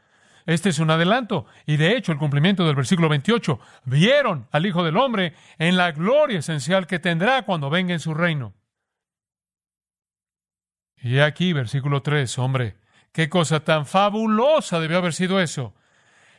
Este 0.46 0.70
es 0.70 0.78
un 0.78 0.90
adelanto 0.90 1.46
y 1.66 1.76
de 1.76 1.96
hecho 1.96 2.12
el 2.12 2.18
cumplimiento 2.18 2.66
del 2.66 2.76
versículo 2.76 3.08
28. 3.08 3.60
Vieron 3.84 4.48
al 4.50 4.66
Hijo 4.66 4.82
del 4.82 4.96
Hombre 4.96 5.34
en 5.58 5.76
la 5.76 5.92
gloria 5.92 6.40
esencial 6.40 6.86
que 6.86 6.98
tendrá 6.98 7.42
cuando 7.42 7.70
venga 7.70 7.92
en 7.92 8.00
su 8.00 8.14
reino. 8.14 8.54
Y 10.96 11.18
aquí, 11.18 11.52
versículo 11.52 12.02
3, 12.02 12.38
hombre, 12.38 12.76
qué 13.12 13.28
cosa 13.28 13.60
tan 13.60 13.86
fabulosa 13.86 14.78
debió 14.78 14.98
haber 14.98 15.12
sido 15.12 15.40
eso. 15.40 15.74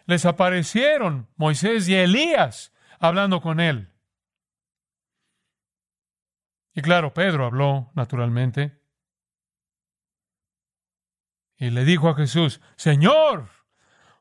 Les 0.05 0.25
aparecieron 0.25 1.27
Moisés 1.35 1.87
y 1.89 1.95
Elías 1.95 2.73
hablando 2.99 3.41
con 3.41 3.59
él. 3.59 3.89
Y 6.73 6.81
claro, 6.81 7.13
Pedro 7.13 7.45
habló, 7.45 7.91
naturalmente. 7.93 8.82
Y 11.57 11.69
le 11.69 11.85
dijo 11.85 12.09
a 12.09 12.15
Jesús, 12.15 12.61
Señor, 12.75 13.49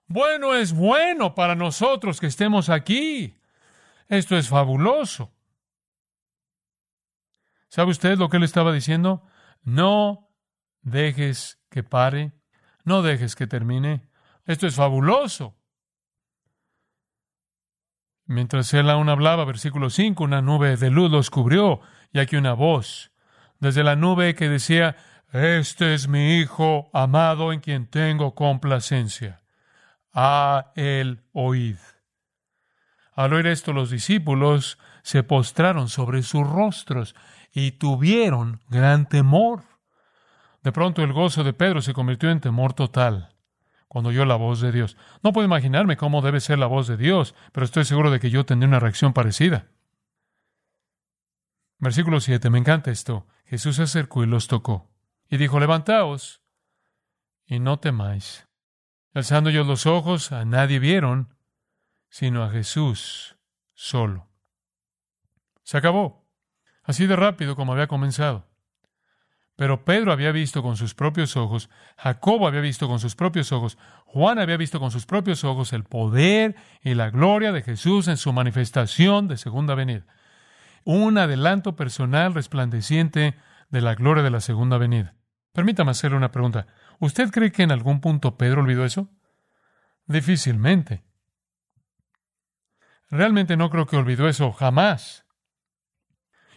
bueno 0.06 0.54
es 0.54 0.72
bueno 0.72 1.34
para 1.34 1.54
nosotros 1.54 2.20
que 2.20 2.26
estemos 2.26 2.68
aquí. 2.68 3.38
Esto 4.08 4.36
es 4.36 4.48
fabuloso. 4.48 5.32
¿Sabe 7.68 7.90
usted 7.90 8.18
lo 8.18 8.28
que 8.28 8.36
él 8.36 8.42
estaba 8.42 8.72
diciendo? 8.72 9.26
No 9.62 10.30
dejes 10.82 11.62
que 11.70 11.82
pare, 11.82 12.32
no 12.84 13.02
dejes 13.02 13.34
que 13.34 13.46
termine. 13.46 14.08
Esto 14.44 14.66
es 14.66 14.74
fabuloso. 14.74 15.56
Mientras 18.26 18.72
él 18.74 18.90
aún 18.90 19.08
hablaba, 19.08 19.44
versículo 19.44 19.88
5, 19.90 20.22
una 20.22 20.42
nube 20.42 20.76
de 20.76 20.90
luz 20.90 21.10
los 21.10 21.30
cubrió 21.30 21.80
y 22.12 22.18
aquí 22.18 22.36
una 22.36 22.52
voz 22.52 23.12
desde 23.62 23.84
la 23.84 23.94
nube 23.94 24.34
que 24.34 24.48
decía, 24.48 24.96
Este 25.32 25.94
es 25.94 26.08
mi 26.08 26.40
Hijo 26.40 26.90
amado 26.92 27.54
en 27.54 27.60
quien 27.60 27.86
tengo 27.86 28.34
complacencia 28.34 29.40
a 30.12 30.72
el 30.76 31.22
oíd. 31.32 31.78
Al 33.14 33.32
oír 33.32 33.46
esto 33.46 33.72
los 33.72 33.88
discípulos 33.88 34.78
se 35.02 35.22
postraron 35.22 35.88
sobre 35.88 36.22
sus 36.22 36.46
rostros 36.46 37.14
y 37.50 37.72
tuvieron 37.72 38.60
gran 38.68 39.08
temor. 39.08 39.62
De 40.62 40.70
pronto 40.70 41.02
el 41.02 41.14
gozo 41.14 41.44
de 41.44 41.54
Pedro 41.54 41.80
se 41.80 41.94
convirtió 41.94 42.30
en 42.30 42.40
temor 42.40 42.74
total 42.74 43.34
cuando 43.88 44.10
oyó 44.10 44.26
la 44.26 44.36
voz 44.36 44.60
de 44.60 44.70
Dios. 44.70 44.98
No 45.22 45.32
puedo 45.32 45.46
imaginarme 45.46 45.96
cómo 45.96 46.20
debe 46.20 46.40
ser 46.40 46.58
la 46.58 46.66
voz 46.66 46.88
de 46.88 46.98
Dios, 46.98 47.34
pero 47.52 47.64
estoy 47.64 47.86
seguro 47.86 48.10
de 48.10 48.20
que 48.20 48.28
yo 48.28 48.44
tendré 48.44 48.68
una 48.68 48.80
reacción 48.80 49.14
parecida. 49.14 49.68
Versículo 51.78 52.20
7, 52.20 52.50
me 52.50 52.58
encanta 52.58 52.90
esto. 52.90 53.26
Jesús 53.46 53.76
se 53.76 53.84
acercó 53.84 54.22
y 54.24 54.26
los 54.26 54.46
tocó 54.46 54.91
y 55.32 55.38
dijo, 55.38 55.58
levantaos 55.58 56.42
y 57.46 57.58
no 57.58 57.78
temáis. 57.78 58.46
Alzando 59.14 59.48
ellos 59.48 59.66
los 59.66 59.86
ojos, 59.86 60.30
a 60.30 60.44
nadie 60.44 60.78
vieron, 60.78 61.34
sino 62.10 62.44
a 62.44 62.50
Jesús 62.50 63.38
solo. 63.72 64.28
Se 65.62 65.78
acabó, 65.78 66.28
así 66.82 67.06
de 67.06 67.16
rápido 67.16 67.56
como 67.56 67.72
había 67.72 67.86
comenzado. 67.86 68.46
Pero 69.56 69.86
Pedro 69.86 70.12
había 70.12 70.32
visto 70.32 70.62
con 70.62 70.76
sus 70.76 70.94
propios 70.94 71.34
ojos, 71.38 71.70
Jacobo 71.96 72.46
había 72.46 72.60
visto 72.60 72.86
con 72.86 72.98
sus 72.98 73.16
propios 73.16 73.52
ojos, 73.52 73.78
Juan 74.04 74.38
había 74.38 74.58
visto 74.58 74.80
con 74.80 74.90
sus 74.90 75.06
propios 75.06 75.44
ojos 75.44 75.72
el 75.72 75.84
poder 75.84 76.56
y 76.82 76.92
la 76.92 77.08
gloria 77.08 77.52
de 77.52 77.62
Jesús 77.62 78.06
en 78.06 78.18
su 78.18 78.34
manifestación 78.34 79.28
de 79.28 79.38
segunda 79.38 79.74
venida. 79.74 80.04
Un 80.84 81.16
adelanto 81.16 81.74
personal 81.74 82.34
resplandeciente 82.34 83.34
de 83.70 83.80
la 83.80 83.94
gloria 83.94 84.22
de 84.22 84.30
la 84.30 84.40
segunda 84.40 84.76
venida. 84.76 85.14
Permítame 85.52 85.90
hacerle 85.90 86.16
una 86.16 86.30
pregunta. 86.30 86.66
¿Usted 86.98 87.30
cree 87.30 87.52
que 87.52 87.62
en 87.62 87.72
algún 87.72 88.00
punto 88.00 88.36
Pedro 88.36 88.62
olvidó 88.62 88.84
eso? 88.84 89.08
Difícilmente. 90.06 91.04
Realmente 93.10 93.56
no 93.56 93.68
creo 93.70 93.86
que 93.86 93.96
olvidó 93.96 94.28
eso 94.28 94.52
jamás. 94.52 95.26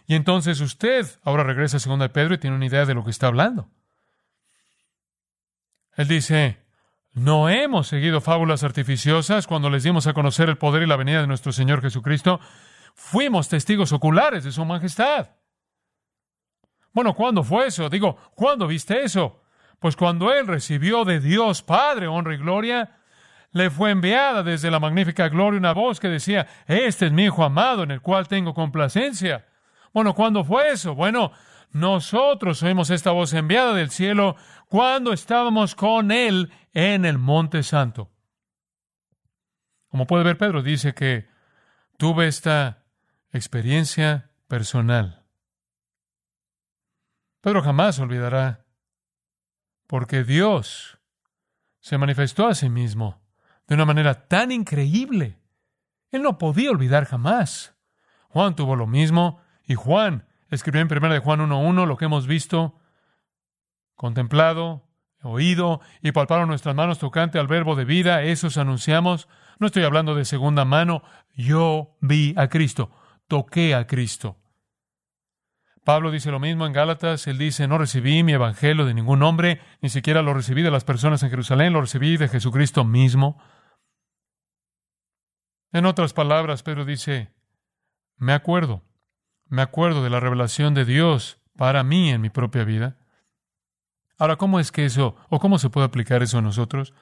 Y 0.06 0.14
entonces 0.14 0.60
usted 0.60 1.06
ahora 1.22 1.42
regresa 1.42 1.76
a 1.76 1.80
segunda 1.80 2.06
de 2.06 2.14
Pedro 2.14 2.34
y 2.34 2.38
tiene 2.38 2.56
una 2.56 2.66
idea 2.66 2.86
de 2.86 2.94
lo 2.94 3.04
que 3.04 3.10
está 3.10 3.26
hablando. 3.26 3.70
Él 5.96 6.08
dice, 6.08 6.64
no 7.12 7.48
hemos 7.48 7.88
seguido 7.88 8.20
fábulas 8.20 8.62
artificiosas 8.62 9.46
cuando 9.46 9.68
les 9.68 9.82
dimos 9.82 10.06
a 10.06 10.12
conocer 10.12 10.48
el 10.48 10.58
poder 10.58 10.82
y 10.82 10.86
la 10.86 10.96
venida 10.96 11.20
de 11.20 11.26
nuestro 11.26 11.52
Señor 11.52 11.82
Jesucristo. 11.82 12.40
Fuimos 12.94 13.48
testigos 13.48 13.92
oculares 13.92 14.44
de 14.44 14.52
su 14.52 14.64
majestad. 14.64 15.30
Bueno, 16.96 17.12
¿cuándo 17.12 17.44
fue 17.44 17.66
eso? 17.66 17.90
Digo, 17.90 18.16
¿cuándo 18.34 18.66
viste 18.66 19.04
eso? 19.04 19.42
Pues 19.80 19.96
cuando 19.96 20.32
Él 20.32 20.46
recibió 20.46 21.04
de 21.04 21.20
Dios 21.20 21.62
Padre 21.62 22.06
honra 22.06 22.32
y 22.32 22.38
gloria, 22.38 23.00
le 23.52 23.68
fue 23.68 23.90
enviada 23.90 24.42
desde 24.42 24.70
la 24.70 24.80
magnífica 24.80 25.28
gloria 25.28 25.58
una 25.58 25.74
voz 25.74 26.00
que 26.00 26.08
decía, 26.08 26.46
este 26.66 27.04
es 27.04 27.12
mi 27.12 27.24
Hijo 27.24 27.44
amado 27.44 27.82
en 27.82 27.90
el 27.90 28.00
cual 28.00 28.28
tengo 28.28 28.54
complacencia. 28.54 29.44
Bueno, 29.92 30.14
¿cuándo 30.14 30.42
fue 30.42 30.70
eso? 30.70 30.94
Bueno, 30.94 31.32
nosotros 31.70 32.62
oímos 32.62 32.88
esta 32.88 33.10
voz 33.10 33.34
enviada 33.34 33.74
del 33.74 33.90
cielo 33.90 34.34
cuando 34.66 35.12
estábamos 35.12 35.74
con 35.74 36.10
Él 36.10 36.50
en 36.72 37.04
el 37.04 37.18
Monte 37.18 37.62
Santo. 37.62 38.10
Como 39.90 40.06
puede 40.06 40.24
ver, 40.24 40.38
Pedro 40.38 40.62
dice 40.62 40.94
que 40.94 41.28
tuve 41.98 42.26
esta 42.26 42.84
experiencia 43.34 44.30
personal. 44.48 45.25
Pedro 47.46 47.62
jamás 47.62 48.00
olvidará 48.00 48.66
porque 49.86 50.24
Dios 50.24 50.98
se 51.78 51.96
manifestó 51.96 52.48
a 52.48 52.56
sí 52.56 52.68
mismo 52.68 53.22
de 53.68 53.76
una 53.76 53.84
manera 53.84 54.26
tan 54.26 54.50
increíble. 54.50 55.38
Él 56.10 56.22
no 56.22 56.38
podía 56.38 56.72
olvidar 56.72 57.04
jamás. 57.04 57.76
Juan 58.30 58.56
tuvo 58.56 58.74
lo 58.74 58.88
mismo, 58.88 59.40
y 59.62 59.76
Juan 59.76 60.26
escribió 60.50 60.80
en 60.80 60.88
1 60.90 61.08
de 61.08 61.20
Juan 61.20 61.38
1.1 61.38 61.86
lo 61.86 61.96
que 61.96 62.06
hemos 62.06 62.26
visto, 62.26 62.80
contemplado, 63.94 64.82
oído 65.22 65.80
y 66.02 66.10
palparon 66.10 66.48
nuestras 66.48 66.74
manos 66.74 66.98
tocante 66.98 67.38
al 67.38 67.46
verbo 67.46 67.76
de 67.76 67.84
vida, 67.84 68.24
esos 68.24 68.58
anunciamos. 68.58 69.28
No 69.60 69.68
estoy 69.68 69.84
hablando 69.84 70.16
de 70.16 70.24
segunda 70.24 70.64
mano, 70.64 71.04
yo 71.36 71.96
vi 72.00 72.34
a 72.36 72.48
Cristo, 72.48 72.90
toqué 73.28 73.76
a 73.76 73.86
Cristo. 73.86 74.36
Pablo 75.86 76.10
dice 76.10 76.32
lo 76.32 76.40
mismo 76.40 76.66
en 76.66 76.72
Gálatas, 76.72 77.28
él 77.28 77.38
dice, 77.38 77.68
no 77.68 77.78
recibí 77.78 78.24
mi 78.24 78.32
evangelio 78.32 78.86
de 78.86 78.92
ningún 78.92 79.22
hombre, 79.22 79.60
ni 79.80 79.88
siquiera 79.88 80.20
lo 80.20 80.34
recibí 80.34 80.62
de 80.62 80.72
las 80.72 80.82
personas 80.82 81.22
en 81.22 81.30
Jerusalén, 81.30 81.72
lo 81.72 81.80
recibí 81.80 82.16
de 82.16 82.26
Jesucristo 82.26 82.84
mismo. 82.84 83.40
En 85.70 85.86
otras 85.86 86.12
palabras, 86.12 86.64
Pedro 86.64 86.84
dice, 86.84 87.32
me 88.16 88.32
acuerdo, 88.32 88.82
me 89.44 89.62
acuerdo 89.62 90.02
de 90.02 90.10
la 90.10 90.18
revelación 90.18 90.74
de 90.74 90.84
Dios 90.84 91.38
para 91.56 91.84
mí 91.84 92.10
en 92.10 92.20
mi 92.20 92.30
propia 92.30 92.64
vida. 92.64 92.96
Ahora, 94.18 94.34
¿cómo 94.34 94.58
es 94.58 94.72
que 94.72 94.86
eso, 94.86 95.14
o 95.28 95.38
cómo 95.38 95.60
se 95.60 95.70
puede 95.70 95.86
aplicar 95.86 96.20
eso 96.20 96.38
a 96.38 96.42
nosotros? 96.42 96.94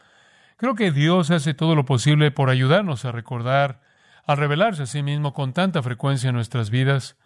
Creo 0.59 0.75
que 0.75 0.91
Dios 0.93 1.31
hace 1.31 1.55
todo 1.55 1.75
lo 1.75 1.87
posible 1.87 2.31
por 2.33 2.50
ayudarnos 2.50 3.07
a 3.07 3.12
recordar, 3.12 3.81
a 4.26 4.35
revelarse 4.35 4.83
a 4.83 4.87
sí 4.87 5.03
mismo 5.03 5.33
con 5.33 5.55
tanta 5.55 5.83
frecuencia 5.83 6.29
en 6.29 6.35
nuestras 6.35 6.69
vidas, 6.69 7.17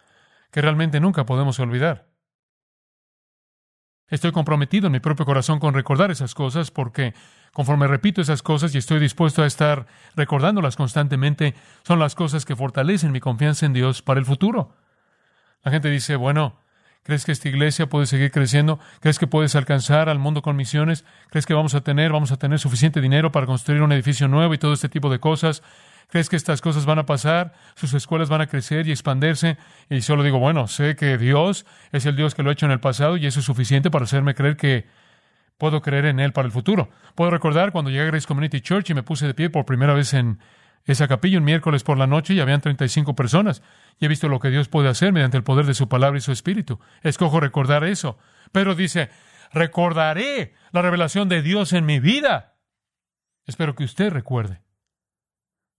que 0.51 0.61
realmente 0.61 0.99
nunca 0.99 1.25
podemos 1.25 1.59
olvidar. 1.59 2.09
Estoy 4.09 4.31
comprometido 4.31 4.87
en 4.87 4.93
mi 4.93 4.99
propio 4.99 5.25
corazón 5.25 5.59
con 5.59 5.73
recordar 5.73 6.09
esas 6.09 6.33
cosas 6.33 6.71
porque 6.71 7.13
conforme 7.53 7.87
repito 7.87 8.21
esas 8.21 8.41
cosas 8.41 8.73
y 8.73 8.79
estoy 8.79 8.99
dispuesto 8.99 9.43
a 9.43 9.45
estar 9.45 9.85
recordándolas 10.15 10.75
constantemente, 10.75 11.53
son 11.83 11.99
las 11.99 12.15
cosas 12.15 12.45
que 12.45 12.55
fortalecen 12.55 13.11
mi 13.11 13.19
confianza 13.19 13.65
en 13.65 13.73
Dios 13.73 14.01
para 14.01 14.19
el 14.19 14.25
futuro. 14.25 14.75
La 15.63 15.71
gente 15.71 15.89
dice, 15.89 16.15
bueno, 16.15 16.59
¿crees 17.03 17.23
que 17.25 17.31
esta 17.31 17.49
iglesia 17.49 17.87
puede 17.87 18.07
seguir 18.07 18.31
creciendo? 18.31 18.79
¿Crees 18.99 19.19
que 19.19 19.27
puedes 19.27 19.55
alcanzar 19.55 20.09
al 20.09 20.17
mundo 20.17 20.41
con 20.41 20.55
misiones? 20.55 21.05
¿Crees 21.29 21.45
que 21.45 21.53
vamos 21.53 21.75
a 21.75 21.81
tener, 21.81 22.11
vamos 22.11 22.31
a 22.31 22.37
tener 22.37 22.57
suficiente 22.57 23.01
dinero 23.01 23.31
para 23.31 23.45
construir 23.45 23.83
un 23.83 23.91
edificio 23.91 24.27
nuevo 24.27 24.53
y 24.53 24.57
todo 24.57 24.73
este 24.73 24.89
tipo 24.89 25.11
de 25.11 25.19
cosas? 25.19 25.61
¿Crees 26.09 26.27
que 26.27 26.35
estas 26.35 26.59
cosas 26.59 26.87
van 26.87 26.97
a 26.97 27.05
pasar? 27.05 27.53
¿Sus 27.75 27.93
escuelas 27.93 28.29
van 28.29 28.41
a 28.41 28.47
crecer 28.47 28.87
y 28.87 28.91
expandirse? 28.91 29.57
Y 29.89 30.01
solo 30.01 30.23
digo, 30.23 30.39
bueno, 30.39 30.67
sé 30.67 30.95
que 30.95 31.19
Dios 31.19 31.67
es 31.91 32.07
el 32.07 32.15
Dios 32.15 32.33
que 32.33 32.41
lo 32.41 32.49
ha 32.49 32.53
hecho 32.53 32.65
en 32.65 32.71
el 32.71 32.79
pasado 32.79 33.15
y 33.15 33.27
eso 33.27 33.39
es 33.39 33.45
suficiente 33.45 33.91
para 33.91 34.05
hacerme 34.05 34.33
creer 34.33 34.57
que 34.57 34.87
puedo 35.59 35.83
creer 35.83 36.05
en 36.05 36.19
Él 36.19 36.33
para 36.33 36.47
el 36.47 36.51
futuro. 36.51 36.89
Puedo 37.13 37.29
recordar 37.29 37.71
cuando 37.71 37.91
llegué 37.91 38.03
a 38.03 38.07
Grace 38.07 38.25
Community 38.25 38.59
Church 38.59 38.89
y 38.89 38.95
me 38.95 39.03
puse 39.03 39.27
de 39.27 39.35
pie 39.35 39.51
por 39.51 39.65
primera 39.65 39.93
vez 39.93 40.15
en 40.15 40.39
esa 40.85 41.07
capilla 41.07 41.37
un 41.37 41.43
miércoles 41.43 41.83
por 41.83 41.99
la 41.99 42.07
noche 42.07 42.33
y 42.33 42.39
habían 42.39 42.61
35 42.61 43.13
personas. 43.15 43.61
Y 43.99 44.05
he 44.05 44.07
visto 44.07 44.29
lo 44.29 44.39
que 44.39 44.49
Dios 44.49 44.67
puede 44.67 44.89
hacer 44.89 45.13
mediante 45.13 45.37
el 45.37 45.43
poder 45.43 45.67
de 45.67 45.75
su 45.75 45.89
palabra 45.89 46.17
y 46.17 46.21
su 46.21 46.31
espíritu. 46.31 46.79
Escojo 47.03 47.39
recordar 47.39 47.83
eso. 47.83 48.17
Pero 48.51 48.73
dice, 48.73 49.09
recordaré 49.53 50.55
la 50.71 50.81
revelación 50.81 51.29
de 51.29 51.43
Dios 51.43 51.71
en 51.73 51.85
mi 51.85 51.99
vida. 51.99 52.55
Espero 53.45 53.75
que 53.75 53.83
usted 53.83 54.09
recuerde 54.09 54.61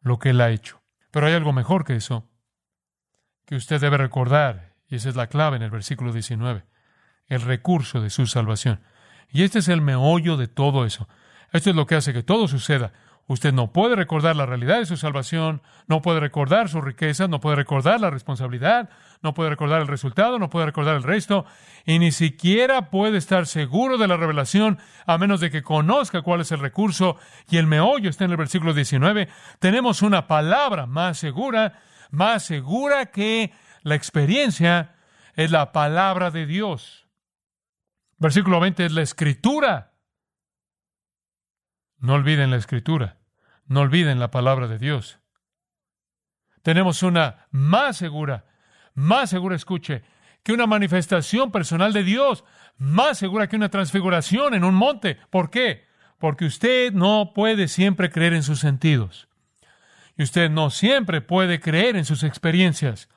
lo 0.01 0.19
que 0.19 0.31
Él 0.31 0.41
ha 0.41 0.51
hecho. 0.51 0.83
Pero 1.11 1.27
hay 1.27 1.35
algo 1.35 1.53
mejor 1.53 1.85
que 1.85 1.97
eso, 1.97 2.29
que 3.47 3.57
usted 3.57 3.81
debe 3.81 3.97
recordar, 3.97 4.75
y 4.89 4.97
esa 4.97 5.09
es 5.09 5.17
la 5.17 5.27
clave 5.27 5.57
en 5.57 5.63
el 5.63 5.71
versículo 5.71 6.13
19, 6.13 6.65
el 7.27 7.41
recurso 7.41 8.01
de 8.01 8.11
su 8.11 8.27
salvación. 8.27 8.81
Y 9.31 9.43
este 9.43 9.61
es 9.61 9.69
el 9.69 9.81
meollo 9.81 10.37
de 10.37 10.49
todo 10.49 10.85
eso. 10.85 11.09
Esto 11.53 11.71
es 11.71 11.77
lo 11.77 11.87
que 11.87 11.97
hace 11.97 12.13
que 12.13 12.23
todo 12.23 12.49
suceda. 12.49 12.93
Usted 13.31 13.53
no 13.53 13.73
puede 13.73 13.95
recordar 13.95 14.35
la 14.35 14.45
realidad 14.45 14.81
de 14.81 14.87
su 14.87 14.97
salvación, 14.97 15.63
no 15.87 16.03
puede 16.03 16.19
recordar 16.19 16.69
su 16.69 16.81
riqueza, 16.81 17.29
no 17.29 17.39
puede 17.39 17.55
recordar 17.55 18.01
la 18.01 18.11
responsabilidad, 18.11 18.91
no 19.23 19.35
puede 19.35 19.51
recordar 19.51 19.81
el 19.81 19.87
resultado, 19.87 20.41
no 20.41 20.51
puede 20.51 20.67
recordar 20.67 20.97
el 20.97 21.05
resto, 21.05 21.47
y 21.87 22.01
ni 22.01 22.11
siquiera 22.11 22.91
puede 22.91 23.19
estar 23.19 23.47
seguro 23.47 23.99
de 23.99 24.09
la 24.09 24.17
revelación 24.17 24.81
a 25.07 25.17
menos 25.17 25.39
de 25.39 25.53
que 25.53 25.63
conozca 25.63 26.23
cuál 26.23 26.41
es 26.41 26.51
el 26.51 26.59
recurso. 26.59 27.19
Y 27.49 27.59
el 27.59 27.69
meollo 27.69 28.11
está 28.11 28.25
en 28.25 28.33
el 28.33 28.37
versículo 28.37 28.75
19. 28.75 29.29
Tenemos 29.61 30.03
una 30.03 30.27
palabra 30.27 30.87
más 30.87 31.17
segura, 31.17 31.79
más 32.11 32.43
segura 32.43 33.13
que 33.13 33.53
la 33.85 33.95
experiencia, 33.95 34.97
es 35.37 35.53
la 35.53 35.71
palabra 35.71 36.33
de 36.33 36.47
Dios. 36.47 37.07
Versículo 38.19 38.59
20 38.59 38.87
es 38.87 38.93
la 38.93 39.03
escritura. 39.03 39.93
No 41.99 42.15
olviden 42.15 42.51
la 42.51 42.57
escritura. 42.57 43.20
No 43.71 43.83
olviden 43.83 44.19
la 44.19 44.33
palabra 44.33 44.67
de 44.67 44.79
Dios. 44.79 45.21
Tenemos 46.63 47.05
una 47.05 47.47
más 47.53 47.97
segura, 47.97 48.45
más 48.95 49.31
segura, 49.31 49.55
escuche, 49.55 50.03
que 50.43 50.53
una 50.53 50.67
manifestación 50.67 51.53
personal 51.53 51.93
de 51.93 52.03
Dios, 52.03 52.43
más 52.79 53.19
segura 53.19 53.49
que 53.49 53.55
una 53.55 53.69
transfiguración 53.69 54.55
en 54.55 54.65
un 54.65 54.75
monte. 54.75 55.19
¿Por 55.31 55.51
qué? 55.51 55.87
Porque 56.19 56.47
usted 56.47 56.93
no 56.93 57.31
puede 57.33 57.69
siempre 57.69 58.11
creer 58.11 58.35
en 58.35 58.43
sus 58.43 58.59
sentidos. 58.59 59.29
Y 60.17 60.25
usted 60.25 60.51
no 60.51 60.71
siempre 60.71 61.21
puede 61.21 61.61
creer 61.61 61.95
en 61.95 62.05
sus 62.05 62.25
experiencias. 62.25 63.09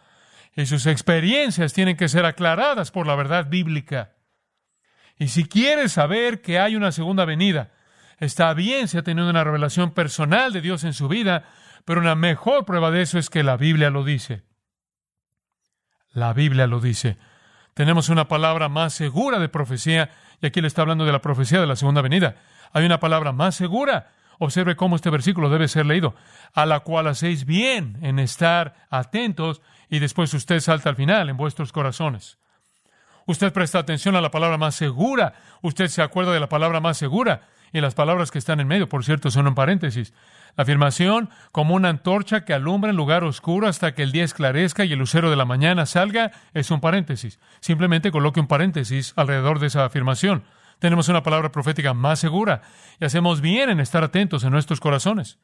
Y 0.55 0.67
sus 0.67 0.86
experiencias 0.86 1.74
tienen 1.74 1.98
que 1.98 2.10
ser 2.10 2.25
aclaradas 2.25 2.91
por 2.91 3.07
la 3.07 3.15
verdad 3.15 3.50
bíblica. 3.50 4.13
Y 5.17 5.29
si 5.29 5.45
quiere 5.45 5.89
saber 5.89 6.43
que 6.43 6.60
hay 6.60 6.75
una 6.75 6.91
segunda 6.91 7.25
venida, 7.25 7.72
Está 8.24 8.53
bien 8.53 8.88
si 8.88 8.98
ha 8.98 9.03
tenido 9.03 9.30
una 9.30 9.44
revelación 9.44 9.92
personal 9.92 10.53
de 10.53 10.62
Dios 10.62 10.86
en 10.86 10.94
su 10.94 11.10
vida, 11.10 11.44
pero 11.84 12.00
una 12.00 12.15
mejor 12.15 12.63
prueba 12.63 12.89
de 12.89 13.01
eso 13.01 13.20
es 13.20 13.30
que 13.30 13.44
la 13.44 13.58
Biblia 13.58 13.89
lo 13.89 14.06
dice. 14.06 14.44
La 16.13 16.32
Biblia 16.32 16.65
lo 16.65 16.80
dice. 16.80 17.18
Tenemos 17.74 18.08
una 18.08 18.30
palabra 18.30 18.70
más 18.70 18.94
segura 18.94 19.39
de 19.39 19.50
profecía, 19.50 20.10
y 20.42 20.46
aquí 20.46 20.62
le 20.62 20.68
está 20.68 20.84
hablando 20.84 21.03
de 21.03 21.12
la 21.12 21.22
profecía 21.22 21.60
de 21.60 21.68
la 21.68 21.75
segunda 21.75 22.01
venida. 22.01 22.38
Hay 22.72 22.86
una 22.86 23.01
palabra 23.01 23.34
más 23.34 23.56
segura. 23.56 24.13
Observe 24.39 24.77
cómo 24.77 24.96
este 24.96 25.10
versículo 25.10 25.50
debe 25.50 25.68
ser 25.68 25.86
leído, 25.86 26.15
a 26.53 26.65
la 26.65 26.80
cual 26.80 27.08
hacéis 27.08 27.46
bien 27.46 27.98
en 28.03 28.20
estar 28.20 28.88
atentos, 28.89 29.62
y 29.89 30.00
después 30.00 30.34
usted 30.34 30.62
salta 30.62 30.89
al 30.89 30.96
final 30.96 31.27
en 31.27 31.36
vuestros 31.36 31.74
corazones. 31.74 32.38
Usted 33.25 33.51
presta 33.51 33.80
atención 33.80 34.15
a 34.15 34.22
la 34.22 34.32
palabra 34.32 34.58
más 34.58 34.75
segura, 34.75 35.34
usted 35.62 35.88
se 35.88 36.01
acuerda 36.01 36.32
de 36.32 36.39
la 36.39 36.48
palabra 36.48 36.80
más 36.80 36.98
segura, 36.98 37.50
y 37.74 37.82
las 37.82 37.96
palabras 37.96 38.32
que 38.32 38.38
están 38.38 38.60
en 38.60 38.68
medio, 38.68 38.88
por 38.88 39.03
cierto, 39.03 39.32
son 39.32 39.48
en 39.48 39.56
paréntesis. 39.56 40.13
La 40.56 40.62
afirmación, 40.62 41.30
como 41.51 41.74
una 41.74 41.89
antorcha 41.89 42.46
que 42.46 42.53
alumbra 42.53 42.92
en 42.92 42.96
lugar 42.96 43.24
oscuro 43.24 43.68
hasta 43.68 43.96
que 43.96 44.03
el 44.03 44.12
día 44.12 44.24
esclarezca 44.24 44.86
y 44.86 44.94
el 44.94 45.00
lucero 45.00 45.32
de 45.32 45.36
la 45.36 45.46
mañana 45.46 45.88
salga, 45.88 46.32
es 46.53 46.70
un 46.70 46.80
paréntesis. 46.80 47.39
Simplemente 47.60 48.12
coloque 48.12 48.39
un 48.39 48.48
paréntesis 48.48 49.13
alrededor 49.15 49.60
de 49.60 49.68
esa 49.68 49.84
afirmación. 49.86 50.44
Tenemos 50.77 51.09
una 51.09 51.24
palabra 51.24 51.51
profética 51.51 51.96
más 51.96 52.20
segura 52.20 52.62
y 53.00 53.05
hacemos 53.05 53.42
bien 53.42 53.72
en 53.72 53.79
estar 53.79 54.03
atentos 54.03 54.44
en 54.44 54.51
nuestros 54.51 54.79
corazones. 54.79 55.40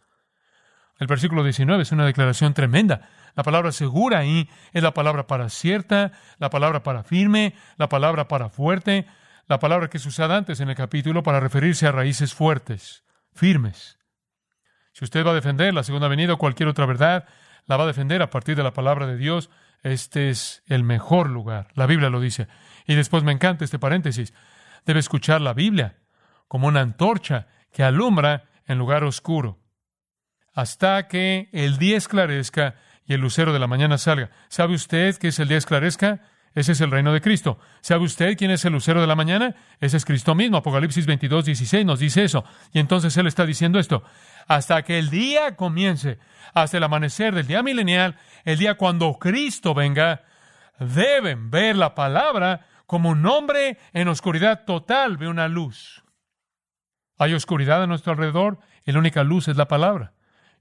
El 0.99 1.07
versículo 1.07 1.43
19 1.43 1.81
es 1.81 1.91
una 1.91 2.05
declaración 2.05 2.53
tremenda. 2.53 3.09
La 3.35 3.43
palabra 3.43 3.71
segura 3.71 4.19
ahí 4.19 4.49
es 4.73 4.83
la 4.83 4.93
palabra 4.93 5.25
para 5.25 5.49
cierta, 5.49 6.11
la 6.37 6.49
palabra 6.49 6.83
para 6.83 7.03
firme, 7.03 7.55
la 7.77 7.89
palabra 7.89 8.27
para 8.27 8.49
fuerte, 8.49 9.07
la 9.49 9.59
palabra 9.59 9.89
que 9.89 9.97
es 9.97 10.05
usada 10.05 10.37
antes 10.37 10.61
en 10.61 10.69
el 10.69 10.75
capítulo 10.75 11.23
para 11.23 11.39
referirse 11.39 11.87
a 11.87 11.91
raíces 11.91 12.35
fuertes, 12.35 13.03
firmes. 13.33 13.97
Si 14.93 15.03
usted 15.03 15.25
va 15.25 15.31
a 15.31 15.35
defender 15.35 15.73
la 15.73 15.83
segunda 15.83 16.07
venida 16.07 16.33
o 16.33 16.37
cualquier 16.37 16.69
otra 16.69 16.85
verdad, 16.85 17.25
la 17.65 17.75
va 17.75 17.83
a 17.85 17.87
defender 17.87 18.21
a 18.21 18.29
partir 18.29 18.55
de 18.55 18.61
la 18.61 18.73
palabra 18.73 19.07
de 19.07 19.17
Dios. 19.17 19.49
Este 19.81 20.29
es 20.29 20.61
el 20.67 20.83
mejor 20.83 21.31
lugar. 21.31 21.69
La 21.73 21.87
Biblia 21.87 22.11
lo 22.11 22.21
dice. 22.21 22.47
Y 22.85 22.93
después 22.93 23.23
me 23.23 23.31
encanta 23.31 23.65
este 23.65 23.79
paréntesis. 23.79 24.35
Debe 24.85 24.99
escuchar 24.99 25.41
la 25.41 25.53
Biblia 25.53 25.97
como 26.47 26.67
una 26.67 26.81
antorcha 26.81 27.47
que 27.71 27.83
alumbra 27.83 28.45
en 28.67 28.77
lugar 28.77 29.03
oscuro, 29.03 29.57
hasta 30.53 31.07
que 31.07 31.49
el 31.53 31.79
día 31.79 31.97
esclarezca 31.97 32.75
y 33.03 33.13
el 33.13 33.21
lucero 33.21 33.51
de 33.51 33.59
la 33.59 33.67
mañana 33.67 33.97
salga. 33.97 34.29
¿Sabe 34.47 34.75
usted 34.75 35.17
qué 35.17 35.29
es 35.29 35.39
el 35.39 35.47
día 35.47 35.57
esclarezca? 35.57 36.21
Ese 36.55 36.71
es 36.71 36.81
el 36.81 36.91
reino 36.91 37.13
de 37.13 37.21
Cristo. 37.21 37.59
¿Sabe 37.81 38.05
usted 38.05 38.37
quién 38.37 38.51
es 38.51 38.65
el 38.65 38.73
lucero 38.73 39.01
de 39.01 39.07
la 39.07 39.15
mañana? 39.15 39.55
Ese 39.79 39.97
es 39.97 40.05
Cristo 40.05 40.35
mismo. 40.35 40.57
Apocalipsis 40.57 41.05
22, 41.05 41.45
16 41.45 41.85
nos 41.85 41.99
dice 41.99 42.23
eso. 42.23 42.43
Y 42.73 42.79
entonces 42.79 43.15
Él 43.17 43.27
está 43.27 43.45
diciendo 43.45 43.79
esto. 43.79 44.03
Hasta 44.47 44.81
que 44.83 44.97
el 44.97 45.09
día 45.09 45.55
comience, 45.55 46.17
hasta 46.53 46.77
el 46.77 46.83
amanecer 46.83 47.35
del 47.35 47.47
día 47.47 47.61
milenial, 47.61 48.17
el 48.45 48.57
día 48.57 48.75
cuando 48.75 49.13
Cristo 49.19 49.73
venga, 49.73 50.23
deben 50.79 51.51
ver 51.51 51.75
la 51.75 51.93
palabra 51.93 52.65
como 52.85 53.09
un 53.09 53.25
hombre 53.27 53.77
en 53.93 54.07
oscuridad 54.07 54.65
total 54.65 55.17
ve 55.17 55.27
una 55.27 55.47
luz. 55.47 56.03
Hay 57.19 57.35
oscuridad 57.35 57.83
a 57.83 57.87
nuestro 57.87 58.13
alrededor 58.13 58.59
y 58.85 58.91
la 58.91 58.99
única 58.99 59.23
luz 59.23 59.47
es 59.47 59.57
la 59.57 59.67
palabra. 59.67 60.13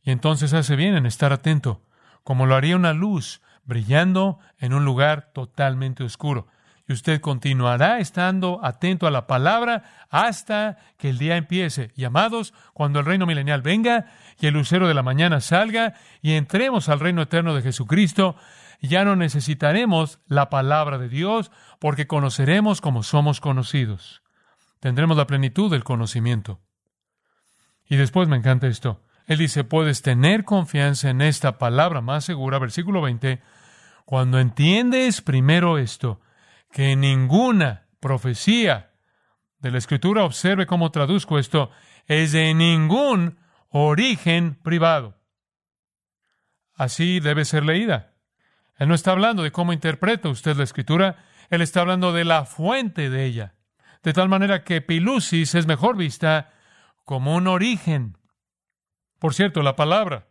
Y 0.03 0.11
entonces 0.11 0.53
hace 0.53 0.77
bien 0.77 0.95
en 0.95 1.07
estar 1.07 1.33
atento, 1.33 1.83
como 2.25 2.45
lo 2.45 2.55
haría 2.55 2.77
una 2.77 2.93
luz 2.93 3.41
brillando 3.69 4.41
en 4.59 4.73
un 4.73 4.85
lugar 4.85 5.31
totalmente 5.33 6.03
oscuro. 6.03 6.49
Y 6.89 6.95
usted 6.95 7.21
continuará 7.21 7.99
estando 7.99 8.61
atento 8.65 9.07
a 9.07 9.11
la 9.11 9.27
palabra 9.27 10.07
hasta 10.09 10.79
que 10.97 11.11
el 11.11 11.19
día 11.19 11.37
empiece. 11.37 11.93
Y 11.95 12.05
amados, 12.05 12.55
cuando 12.73 12.99
el 12.99 13.05
reino 13.05 13.27
milenial 13.27 13.61
venga 13.61 14.07
y 14.41 14.47
el 14.47 14.55
lucero 14.55 14.89
de 14.89 14.95
la 14.95 15.03
mañana 15.03 15.41
salga 15.41 15.95
y 16.23 16.33
entremos 16.33 16.89
al 16.89 16.99
reino 16.99 17.21
eterno 17.21 17.55
de 17.55 17.61
Jesucristo, 17.61 18.37
ya 18.81 19.05
no 19.05 19.17
necesitaremos 19.17 20.19
la 20.27 20.49
palabra 20.49 20.97
de 20.97 21.11
Dios 21.11 21.51
porque 21.79 22.07
conoceremos 22.07 22.81
como 22.81 23.03
somos 23.03 23.41
conocidos. 23.41 24.23
Tendremos 24.81 25.19
la 25.19 25.27
plenitud 25.27 25.71
del 25.71 25.85
conocimiento. 25.85 26.59
Y 27.87 27.97
después 27.97 28.29
me 28.29 28.37
encanta 28.37 28.67
esto. 28.67 29.03
Él 29.27 29.37
dice, 29.37 29.63
puedes 29.63 30.01
tener 30.01 30.45
confianza 30.45 31.11
en 31.11 31.21
esta 31.21 31.59
palabra 31.59 32.01
más 32.01 32.25
segura, 32.25 32.59
versículo 32.59 33.03
20, 33.03 33.43
cuando 34.09 34.41
entiendes 34.41 35.21
primero 35.21 35.77
esto, 35.77 36.23
que 36.73 36.97
ninguna 36.97 37.89
profecía 38.01 38.95
de 39.59 39.71
la 39.71 39.77
Escritura, 39.77 40.25
observe 40.25 40.67
cómo 40.67 40.91
traduzco 40.91 41.39
esto, 41.39 41.71
es 42.07 42.33
de 42.33 42.55
ningún 42.55 43.39
origen 43.69 44.55
privado. 44.63 45.21
Así 46.75 47.21
debe 47.21 47.45
ser 47.45 47.67
leída. 47.67 48.15
Él 48.79 48.89
no 48.89 48.95
está 48.95 49.11
hablando 49.11 49.43
de 49.43 49.53
cómo 49.53 49.75
interpreta 49.75 50.31
usted 50.31 50.57
la 50.57 50.65
Escritura, 50.65 51.27
él 51.51 51.61
está 51.61 51.83
hablando 51.83 52.15
de 52.15 52.25
la 52.25 52.47
fuente 52.47 53.11
de 53.11 53.27
ella. 53.27 53.57
De 54.03 54.15
tal 54.15 54.31
manera 54.31 54.65
que 54.65 54.81
Pilusis 54.81 55.55
es 55.55 55.67
mejor 55.67 55.99
vista 55.99 56.55
como 57.05 57.35
un 57.35 57.47
origen. 57.47 58.17
Por 59.19 59.35
cierto, 59.35 59.61
la 59.61 59.77
palabra 59.77 60.29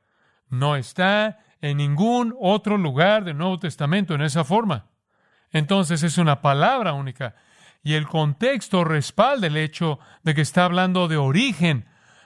no 0.49 0.75
está 0.77 1.43
en 1.61 1.77
ningún 1.77 2.35
otro 2.39 2.77
lugar 2.77 3.23
del 3.23 3.37
Nuevo 3.37 3.59
Testamento 3.59 4.13
en 4.13 4.21
esa 4.21 4.43
forma. 4.43 4.87
Entonces 5.51 6.03
es 6.03 6.17
una 6.17 6.41
palabra 6.41 6.93
única. 6.93 7.35
Y 7.83 7.93
el 7.93 8.07
contexto 8.07 8.83
respalda 8.83 9.47
el 9.47 9.57
hecho 9.57 9.99
de 10.23 10.35
que 10.35 10.41
está 10.41 10.65
hablando 10.65 11.07
de 11.07 11.17
origen, 11.17 11.85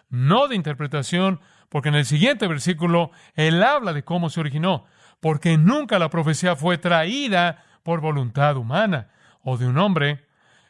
no 0.10 0.48
de 0.48 0.56
interpretación, 0.56 1.40
porque 1.70 1.90
en 1.90 1.96
el 1.96 2.06
siguiente 2.06 2.48
versículo 2.48 3.12
él 3.36 3.64
habla 3.64 3.94
de 3.94 4.04
cómo 4.04 4.30
se 4.30 4.40
originó, 4.40 4.86
porque 5.20 5.58
nunca 5.58 6.00
la 6.00 6.10
profecía 6.10 6.56
fue 6.56 6.78
traída 6.78 7.64
por 7.84 8.02
voluntad 8.02 8.58
humana 8.58 9.10
o 9.44 9.58
de 9.58 9.68
un 9.68 9.78
hombre, 9.78 10.26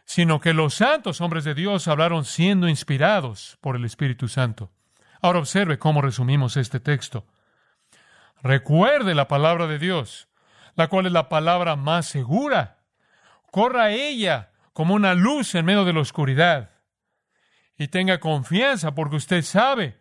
sino 0.06 0.40
que 0.40 0.54
los 0.54 0.76
santos 0.76 1.22
hombres 1.22 1.44
de 1.44 1.56
Dios 1.56 1.88
hablaron 1.88 2.26
siendo 2.26 2.68
inspirados 2.68 3.58
por 3.62 3.76
el 3.76 3.86
Espíritu 3.86 4.28
Santo. 4.28 4.72
Ahora 5.22 5.40
observe 5.40 5.80
cómo 5.80 6.02
resumimos 6.02 6.58
este 6.58 6.80
texto. 6.80 7.26
Recuerde 8.44 9.14
la 9.14 9.28
palabra 9.28 9.68
de 9.68 9.78
Dios, 9.78 10.28
la 10.76 10.88
cual 10.88 11.06
es 11.06 11.12
la 11.12 11.30
palabra 11.30 11.76
más 11.76 12.08
segura. 12.08 12.80
Corra 13.52 13.92
ella 13.92 14.52
como 14.74 14.96
una 14.96 15.14
luz 15.14 15.54
en 15.56 15.66
medio 15.66 15.86
de 15.86 15.94
la 15.94 16.00
oscuridad. 16.00 16.72
Y 17.78 17.88
tenga 17.88 18.20
confianza 18.20 18.96
porque 18.96 19.18
usted 19.18 19.44
sabe 19.44 20.00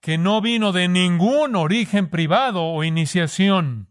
que 0.00 0.18
no 0.18 0.40
vino 0.40 0.72
de 0.72 0.88
ningún 0.88 1.56
origen 1.56 2.08
privado 2.08 2.64
o 2.64 2.84
iniciación. 2.84 3.88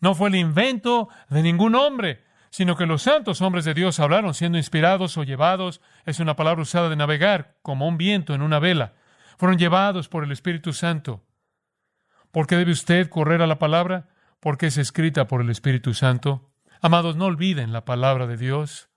No 0.00 0.14
fue 0.14 0.28
el 0.28 0.34
invento 0.34 1.08
de 1.30 1.42
ningún 1.42 1.74
hombre, 1.74 2.24
sino 2.50 2.76
que 2.76 2.86
los 2.86 3.02
santos 3.02 3.40
hombres 3.40 3.64
de 3.64 3.74
Dios 3.74 4.00
hablaron 4.00 4.34
siendo 4.34 4.58
inspirados 4.58 5.16
o 5.16 5.22
llevados, 5.22 5.80
es 6.04 6.20
una 6.20 6.36
palabra 6.36 6.62
usada 6.62 6.88
de 6.88 6.96
navegar, 6.96 7.56
como 7.62 7.86
un 7.86 7.96
viento 7.96 8.34
en 8.34 8.42
una 8.42 8.58
vela. 8.58 8.94
Fueron 9.38 9.58
llevados 9.58 10.08
por 10.08 10.24
el 10.24 10.32
Espíritu 10.32 10.72
Santo. 10.72 11.22
¿Por 12.32 12.46
qué 12.46 12.56
debe 12.56 12.72
usted 12.72 13.08
correr 13.08 13.42
a 13.42 13.46
la 13.46 13.58
palabra? 13.58 14.08
Porque 14.40 14.66
es 14.66 14.78
escrita 14.78 15.28
por 15.28 15.42
el 15.42 15.50
Espíritu 15.50 15.94
Santo. 15.94 16.50
Amados, 16.80 17.14
no 17.14 17.26
olviden 17.26 17.72
la 17.72 17.84
palabra 17.84 18.26
de 18.26 18.36
Dios. 18.36 18.88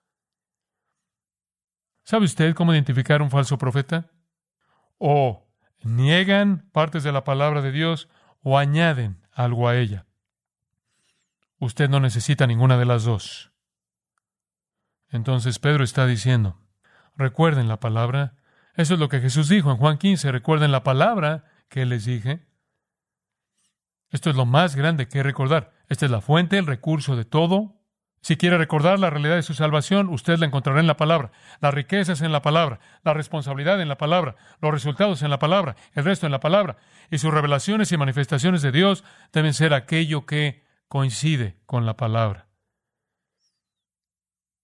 ¿Sabe 2.04 2.26
usted 2.26 2.56
cómo 2.56 2.74
identificar 2.74 3.22
un 3.22 3.30
falso 3.30 3.58
profeta? 3.58 4.10
O 4.98 5.48
niegan 5.84 6.70
partes 6.72 7.04
de 7.04 7.12
la 7.12 7.24
palabra 7.24 7.62
de 7.62 7.72
Dios 7.72 8.10
o 8.42 8.58
añaden 8.58 9.22
algo 9.34 9.68
a 9.68 9.76
ella. 9.76 10.06
Usted 11.60 11.90
no 11.90 12.00
necesita 12.00 12.48
ninguna 12.48 12.78
de 12.78 12.86
las 12.86 13.04
dos. 13.04 13.52
Entonces 15.10 15.60
Pedro 15.60 15.84
está 15.84 16.06
diciendo, 16.06 16.60
recuerden 17.16 17.68
la 17.68 17.80
palabra. 17.80 18.36
Eso 18.76 18.94
es 18.94 19.00
lo 19.00 19.10
que 19.10 19.20
Jesús 19.20 19.50
dijo 19.50 19.72
en 19.72 19.78
Juan 19.78 19.98
15, 19.98 20.32
recuerden 20.32 20.72
la 20.72 20.84
palabra 20.84 21.46
que 21.70 21.86
les 21.86 22.06
dije. 22.06 22.46
Esto 24.16 24.30
es 24.30 24.38
lo 24.38 24.46
más 24.46 24.78
grande 24.78 25.10
que 25.10 25.24
recordar. 25.24 25.74
Esta 25.90 26.06
es 26.06 26.12
la 26.12 26.22
fuente, 26.22 26.58
el 26.58 26.68
recurso 26.68 27.18
de 27.18 27.26
todo. 27.26 27.82
Si 28.22 28.38
quiere 28.38 28.58
recordar 28.58 28.98
la 28.98 29.10
realidad 29.10 29.36
de 29.36 29.44
su 29.44 29.54
salvación, 29.54 30.08
usted 30.08 30.38
la 30.38 30.46
encontrará 30.46 30.80
en 30.80 30.88
la 30.88 30.96
palabra. 30.96 31.34
Las 31.60 31.74
riquezas 31.74 32.22
en 32.22 32.32
la 32.32 32.42
palabra, 32.42 32.80
la 33.04 33.14
responsabilidad 33.14 33.82
en 33.82 33.90
la 33.90 33.98
palabra, 33.98 34.38
los 34.62 34.72
resultados 34.72 35.22
en 35.22 35.32
la 35.32 35.38
palabra, 35.38 35.76
el 35.96 36.06
resto 36.06 36.26
en 36.28 36.32
la 36.32 36.40
palabra. 36.40 36.78
Y 37.12 37.18
sus 37.18 37.34
revelaciones 37.34 37.92
y 37.92 37.98
manifestaciones 37.98 38.62
de 38.62 38.72
Dios 38.72 39.04
deben 39.34 39.54
ser 39.54 39.74
aquello 39.74 40.26
que 40.26 40.64
coincide 40.88 41.58
con 41.66 41.86
la 41.86 41.98
palabra. 41.98 42.48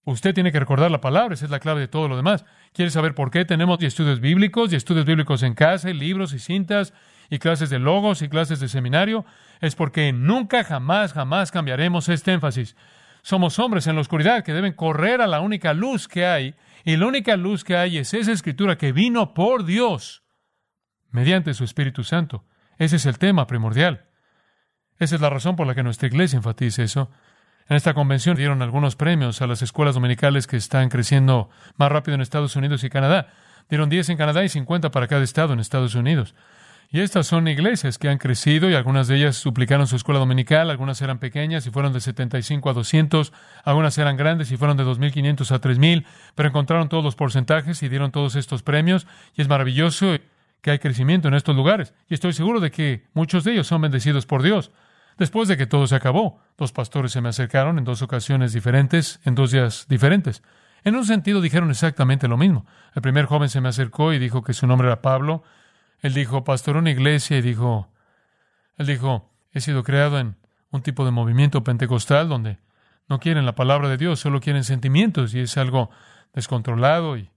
Usted 0.04 0.32
tiene 0.32 0.50
que 0.50 0.60
recordar 0.60 0.90
la 0.90 1.02
palabra, 1.02 1.34
esa 1.34 1.44
es 1.44 1.50
la 1.50 1.60
clave 1.60 1.80
de 1.80 1.88
todo 1.88 2.08
lo 2.08 2.16
demás. 2.16 2.46
¿Quiere 2.72 2.90
saber 2.90 3.14
por 3.14 3.30
qué 3.30 3.44
tenemos 3.44 3.82
estudios 3.82 4.20
bíblicos 4.20 4.72
y 4.72 4.76
estudios 4.76 5.04
bíblicos 5.04 5.42
en 5.42 5.52
casa, 5.52 5.90
y 5.90 5.92
libros 5.92 6.32
y 6.32 6.38
cintas 6.38 6.94
y 7.30 7.38
clases 7.38 7.70
de 7.70 7.78
logos 7.78 8.22
y 8.22 8.28
clases 8.28 8.60
de 8.60 8.68
seminario? 8.68 9.24
Es 9.60 9.74
porque 9.74 10.12
nunca, 10.12 10.64
jamás, 10.64 11.12
jamás 11.12 11.50
cambiaremos 11.50 12.08
este 12.08 12.32
énfasis. 12.32 12.76
Somos 13.22 13.58
hombres 13.58 13.86
en 13.86 13.94
la 13.94 14.00
oscuridad 14.00 14.44
que 14.44 14.52
deben 14.52 14.72
correr 14.72 15.20
a 15.20 15.26
la 15.26 15.40
única 15.40 15.74
luz 15.74 16.08
que 16.08 16.26
hay, 16.26 16.54
y 16.84 16.96
la 16.96 17.06
única 17.06 17.36
luz 17.36 17.62
que 17.62 17.76
hay 17.76 17.98
es 17.98 18.12
esa 18.14 18.32
escritura 18.32 18.76
que 18.76 18.92
vino 18.92 19.34
por 19.34 19.64
Dios 19.64 20.24
mediante 21.10 21.54
su 21.54 21.62
Espíritu 21.64 22.02
Santo. 22.02 22.44
Ese 22.78 22.96
es 22.96 23.06
el 23.06 23.18
tema 23.18 23.46
primordial. 23.46 24.08
Esa 24.98 25.14
es 25.14 25.20
la 25.20 25.30
razón 25.30 25.56
por 25.56 25.66
la 25.66 25.74
que 25.74 25.82
nuestra 25.82 26.08
iglesia 26.08 26.36
enfatiza 26.36 26.82
eso. 26.82 27.10
En 27.68 27.76
esta 27.76 27.94
convención 27.94 28.36
dieron 28.36 28.60
algunos 28.62 28.96
premios 28.96 29.40
a 29.40 29.46
las 29.46 29.62
escuelas 29.62 29.94
dominicales 29.94 30.46
que 30.46 30.56
están 30.56 30.88
creciendo 30.88 31.48
más 31.76 31.92
rápido 31.92 32.16
en 32.16 32.20
Estados 32.20 32.56
Unidos 32.56 32.82
y 32.82 32.90
Canadá. 32.90 33.28
Dieron 33.68 33.88
10 33.88 34.10
en 34.10 34.16
Canadá 34.16 34.42
y 34.44 34.48
50 34.48 34.90
para 34.90 35.06
cada 35.06 35.22
estado 35.22 35.52
en 35.52 35.60
Estados 35.60 35.94
Unidos. 35.94 36.34
Y 36.94 37.00
estas 37.00 37.26
son 37.26 37.48
iglesias 37.48 37.96
que 37.96 38.10
han 38.10 38.18
crecido 38.18 38.68
y 38.68 38.74
algunas 38.74 39.08
de 39.08 39.16
ellas 39.16 39.36
suplicaron 39.36 39.86
su 39.86 39.96
escuela 39.96 40.20
dominical, 40.20 40.68
algunas 40.68 41.00
eran 41.00 41.18
pequeñas 41.18 41.66
y 41.66 41.70
fueron 41.70 41.94
de 41.94 42.02
75 42.02 42.68
a 42.68 42.74
200, 42.74 43.32
algunas 43.64 43.96
eran 43.96 44.18
grandes 44.18 44.52
y 44.52 44.58
fueron 44.58 44.76
de 44.76 44.84
2.500 44.84 45.52
a 45.52 45.60
3.000, 45.62 46.04
pero 46.34 46.50
encontraron 46.50 46.90
todos 46.90 47.02
los 47.02 47.16
porcentajes 47.16 47.82
y 47.82 47.88
dieron 47.88 48.10
todos 48.10 48.36
estos 48.36 48.62
premios 48.62 49.06
y 49.34 49.40
es 49.40 49.48
maravilloso 49.48 50.18
que 50.60 50.70
hay 50.70 50.78
crecimiento 50.80 51.28
en 51.28 51.34
estos 51.34 51.56
lugares 51.56 51.94
y 52.10 52.14
estoy 52.14 52.34
seguro 52.34 52.60
de 52.60 52.70
que 52.70 53.06
muchos 53.14 53.44
de 53.44 53.52
ellos 53.52 53.66
son 53.66 53.80
bendecidos 53.80 54.26
por 54.26 54.42
Dios. 54.42 54.70
Después 55.16 55.48
de 55.48 55.56
que 55.56 55.66
todo 55.66 55.86
se 55.86 55.96
acabó, 55.96 56.42
dos 56.58 56.72
pastores 56.72 57.12
se 57.12 57.22
me 57.22 57.30
acercaron 57.30 57.78
en 57.78 57.84
dos 57.84 58.02
ocasiones 58.02 58.52
diferentes, 58.52 59.18
en 59.24 59.34
dos 59.34 59.50
días 59.50 59.86
diferentes. 59.88 60.42
En 60.84 60.94
un 60.94 61.06
sentido 61.06 61.40
dijeron 61.40 61.70
exactamente 61.70 62.28
lo 62.28 62.36
mismo. 62.36 62.66
El 62.94 63.00
primer 63.00 63.24
joven 63.24 63.48
se 63.48 63.62
me 63.62 63.70
acercó 63.70 64.12
y 64.12 64.18
dijo 64.18 64.42
que 64.42 64.52
su 64.52 64.66
nombre 64.66 64.88
era 64.88 65.00
Pablo. 65.00 65.42
Él 66.02 66.14
dijo, 66.14 66.44
pastor 66.44 66.76
una 66.76 66.90
iglesia 66.90 67.38
y 67.38 67.42
dijo, 67.42 67.88
él 68.76 68.86
dijo, 68.86 69.30
he 69.52 69.60
sido 69.60 69.84
creado 69.84 70.18
en 70.18 70.36
un 70.70 70.82
tipo 70.82 71.04
de 71.04 71.12
movimiento 71.12 71.62
pentecostal 71.62 72.28
donde 72.28 72.58
no 73.08 73.20
quieren 73.20 73.46
la 73.46 73.54
palabra 73.54 73.88
de 73.88 73.96
Dios, 73.96 74.18
solo 74.18 74.40
quieren 74.40 74.64
sentimientos 74.64 75.32
y 75.34 75.40
es 75.40 75.56
algo 75.56 75.90
descontrolado. 76.32 77.16
Y 77.16 77.30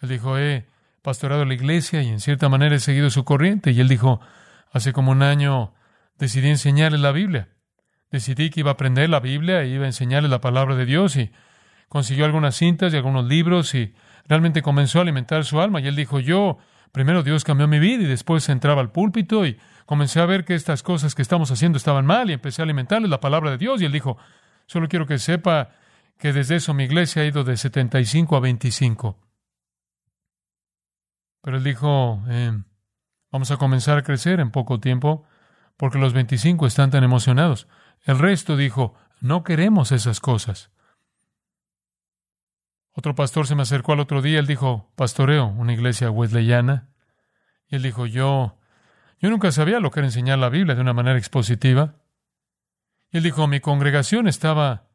él 0.00 0.08
dijo, 0.08 0.38
he 0.38 0.66
pastorado 1.02 1.44
la 1.44 1.54
iglesia 1.54 2.02
y 2.02 2.08
en 2.08 2.20
cierta 2.20 2.48
manera 2.48 2.76
he 2.76 2.80
seguido 2.80 3.08
su 3.08 3.24
corriente. 3.24 3.70
Y 3.70 3.80
él 3.80 3.88
dijo, 3.88 4.20
hace 4.70 4.92
como 4.92 5.12
un 5.12 5.22
año 5.22 5.72
decidí 6.18 6.48
enseñarles 6.48 7.00
la 7.00 7.12
Biblia. 7.12 7.48
Decidí 8.10 8.50
que 8.50 8.60
iba 8.60 8.70
a 8.70 8.74
aprender 8.74 9.08
la 9.08 9.20
Biblia 9.20 9.62
e 9.62 9.68
iba 9.68 9.84
a 9.84 9.88
enseñarles 9.88 10.30
la 10.30 10.40
palabra 10.40 10.76
de 10.76 10.84
Dios 10.84 11.16
y 11.16 11.32
consiguió 11.88 12.26
algunas 12.26 12.54
cintas 12.54 12.92
y 12.92 12.96
algunos 12.96 13.24
libros 13.24 13.74
y 13.74 13.94
realmente 14.26 14.62
comenzó 14.62 14.98
a 14.98 15.02
alimentar 15.02 15.44
su 15.44 15.60
alma. 15.60 15.80
Y 15.80 15.86
él 15.86 15.96
dijo, 15.96 16.20
yo, 16.20 16.58
primero 16.94 17.24
Dios 17.24 17.42
cambió 17.42 17.66
mi 17.66 17.80
vida 17.80 18.04
y 18.04 18.06
después 18.06 18.48
entraba 18.48 18.80
al 18.80 18.92
púlpito 18.92 19.44
y 19.44 19.58
comencé 19.84 20.20
a 20.20 20.26
ver 20.26 20.44
que 20.44 20.54
estas 20.54 20.84
cosas 20.84 21.16
que 21.16 21.22
estamos 21.22 21.50
haciendo 21.50 21.76
estaban 21.76 22.06
mal 22.06 22.30
y 22.30 22.34
empecé 22.34 22.62
a 22.62 22.64
alimentarles 22.64 23.10
la 23.10 23.18
palabra 23.18 23.50
de 23.50 23.58
Dios. 23.58 23.82
Y 23.82 23.84
él 23.84 23.90
dijo, 23.90 24.16
solo 24.66 24.88
quiero 24.88 25.04
que 25.04 25.18
sepa 25.18 25.70
que 26.20 26.32
desde 26.32 26.54
eso 26.54 26.72
mi 26.72 26.84
iglesia 26.84 27.22
ha 27.22 27.24
ido 27.24 27.42
de 27.42 27.56
75 27.56 28.36
a 28.36 28.40
25. 28.40 29.18
Pero 31.42 31.56
él 31.56 31.64
dijo, 31.64 32.22
eh, 32.28 32.62
vamos 33.32 33.50
a 33.50 33.56
comenzar 33.56 33.98
a 33.98 34.02
crecer 34.02 34.38
en 34.38 34.52
poco 34.52 34.78
tiempo 34.78 35.26
porque 35.76 35.98
los 35.98 36.12
25 36.12 36.64
están 36.64 36.92
tan 36.92 37.02
emocionados. 37.02 37.66
El 38.04 38.20
resto 38.20 38.56
dijo, 38.56 38.94
no 39.20 39.42
queremos 39.42 39.90
esas 39.90 40.20
cosas. 40.20 40.70
Otro 42.96 43.16
pastor 43.16 43.48
se 43.48 43.56
me 43.56 43.62
acercó 43.62 43.92
al 43.92 44.00
otro 44.00 44.22
día, 44.22 44.38
él 44.38 44.46
dijo, 44.46 44.92
pastoreo, 44.94 45.46
una 45.46 45.72
iglesia 45.72 46.12
wesleyana. 46.12 46.88
Y 47.68 47.76
él 47.76 47.82
dijo, 47.82 48.06
yo, 48.06 48.56
yo 49.18 49.30
nunca 49.30 49.50
sabía 49.50 49.80
lo 49.80 49.90
que 49.90 49.98
era 49.98 50.06
enseñar 50.06 50.38
la 50.38 50.48
Biblia 50.48 50.76
de 50.76 50.80
una 50.80 50.92
manera 50.92 51.18
expositiva. 51.18 51.96
Y 53.10 53.16
él 53.16 53.24
dijo, 53.24 53.48
mi 53.48 53.58
congregación 53.58 54.28
estaba 54.28 54.88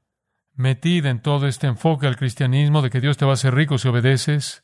metida 0.55 1.09
en 1.09 1.21
todo 1.21 1.45
este 1.45 1.67
enfoque 1.67 2.07
al 2.07 2.15
cristianismo 2.15 2.81
de 2.81 2.89
que 2.89 3.01
Dios 3.01 3.17
te 3.17 3.25
va 3.25 3.31
a 3.31 3.33
hacer 3.33 3.53
rico 3.53 3.77
si 3.77 3.89
obedeces. 3.89 4.63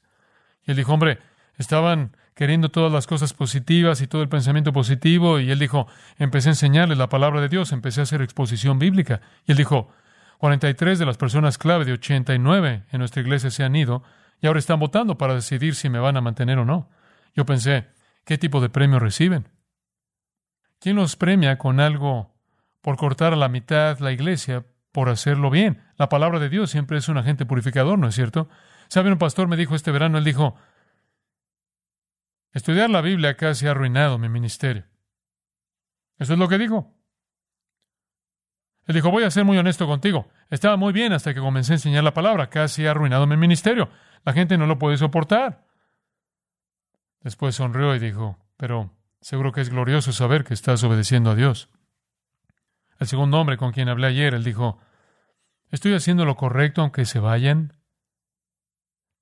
Y 0.63 0.71
él 0.71 0.77
dijo, 0.77 0.93
hombre, 0.93 1.19
estaban 1.57 2.15
queriendo 2.35 2.69
todas 2.69 2.91
las 2.91 3.05
cosas 3.05 3.33
positivas 3.33 3.99
y 3.99 4.07
todo 4.07 4.21
el 4.21 4.29
pensamiento 4.29 4.71
positivo. 4.71 5.41
Y 5.41 5.51
él 5.51 5.59
dijo, 5.59 5.87
empecé 6.17 6.47
a 6.49 6.51
enseñarles 6.53 6.97
la 6.97 7.09
palabra 7.09 7.41
de 7.41 7.49
Dios, 7.49 7.73
empecé 7.73 7.99
a 7.99 8.03
hacer 8.03 8.21
exposición 8.21 8.79
bíblica. 8.79 9.19
Y 9.45 9.51
él 9.51 9.57
dijo, 9.57 9.89
43 10.37 10.99
de 10.99 11.05
las 11.05 11.17
personas 11.17 11.57
clave 11.57 11.85
de 11.85 11.93
89 11.93 12.85
en 12.91 12.99
nuestra 12.99 13.21
iglesia 13.21 13.51
se 13.51 13.63
han 13.63 13.75
ido 13.75 14.03
y 14.41 14.47
ahora 14.47 14.59
están 14.59 14.79
votando 14.79 15.17
para 15.17 15.35
decidir 15.35 15.75
si 15.75 15.89
me 15.89 15.99
van 15.99 16.17
a 16.17 16.21
mantener 16.21 16.57
o 16.59 16.65
no. 16.65 16.89
Yo 17.33 17.45
pensé, 17.45 17.87
¿qué 18.25 18.37
tipo 18.37 18.61
de 18.61 18.69
premio 18.69 18.99
reciben? 18.99 19.47
¿Quién 20.79 20.97
los 20.97 21.15
premia 21.15 21.57
con 21.57 21.79
algo 21.79 22.35
por 22.81 22.97
cortar 22.97 23.33
a 23.33 23.37
la 23.37 23.49
mitad 23.49 23.99
la 23.99 24.11
iglesia 24.11 24.65
por 24.91 25.09
hacerlo 25.09 25.49
bien? 25.49 25.83
La 25.97 26.09
palabra 26.09 26.39
de 26.39 26.49
Dios 26.49 26.69
siempre 26.69 26.97
es 26.97 27.07
un 27.09 27.17
agente 27.17 27.45
purificador, 27.45 27.97
¿no 27.97 28.07
es 28.07 28.15
cierto? 28.15 28.49
¿Sabe? 28.87 29.11
Un 29.11 29.17
pastor 29.17 29.47
me 29.47 29.57
dijo 29.57 29.75
este 29.75 29.91
verano, 29.91 30.17
él 30.17 30.23
dijo, 30.23 30.55
Estudiar 32.55 32.89
la 32.89 33.01
Biblia 33.01 33.35
casi 33.35 33.67
ha 33.67 33.71
arruinado 33.71 34.17
mi 34.17 34.29
ministerio. 34.29 34.85
Eso 36.17 36.33
es 36.33 36.39
lo 36.39 36.47
que 36.47 36.57
dijo. 36.57 36.94
Él 38.85 38.95
dijo, 38.95 39.11
voy 39.11 39.23
a 39.23 39.31
ser 39.31 39.45
muy 39.45 39.57
honesto 39.57 39.87
contigo. 39.87 40.27
Estaba 40.49 40.77
muy 40.77 40.93
bien 40.93 41.13
hasta 41.13 41.33
que 41.33 41.39
comencé 41.39 41.73
a 41.73 41.75
enseñar 41.75 42.03
la 42.03 42.13
palabra. 42.13 42.49
Casi 42.49 42.85
ha 42.85 42.91
arruinado 42.91 43.25
mi 43.25 43.37
ministerio. 43.37 43.89
La 44.23 44.33
gente 44.33 44.57
no 44.57 44.67
lo 44.67 44.77
puede 44.77 44.97
soportar. 44.97 45.65
Después 47.21 47.55
sonrió 47.55 47.95
y 47.95 47.99
dijo, 47.99 48.37
pero 48.57 48.91
seguro 49.21 49.51
que 49.51 49.61
es 49.61 49.69
glorioso 49.69 50.11
saber 50.11 50.43
que 50.43 50.53
estás 50.53 50.83
obedeciendo 50.83 51.31
a 51.31 51.35
Dios. 51.35 51.69
El 52.99 53.07
segundo 53.07 53.39
hombre 53.39 53.57
con 53.57 53.71
quien 53.71 53.89
hablé 53.89 54.07
ayer, 54.07 54.33
él 54.33 54.43
dijo, 54.43 54.79
¿estoy 55.71 55.93
haciendo 55.95 56.23
lo 56.25 56.35
correcto 56.35 56.81
aunque 56.81 57.05
se 57.05 57.19
vayan? 57.19 57.73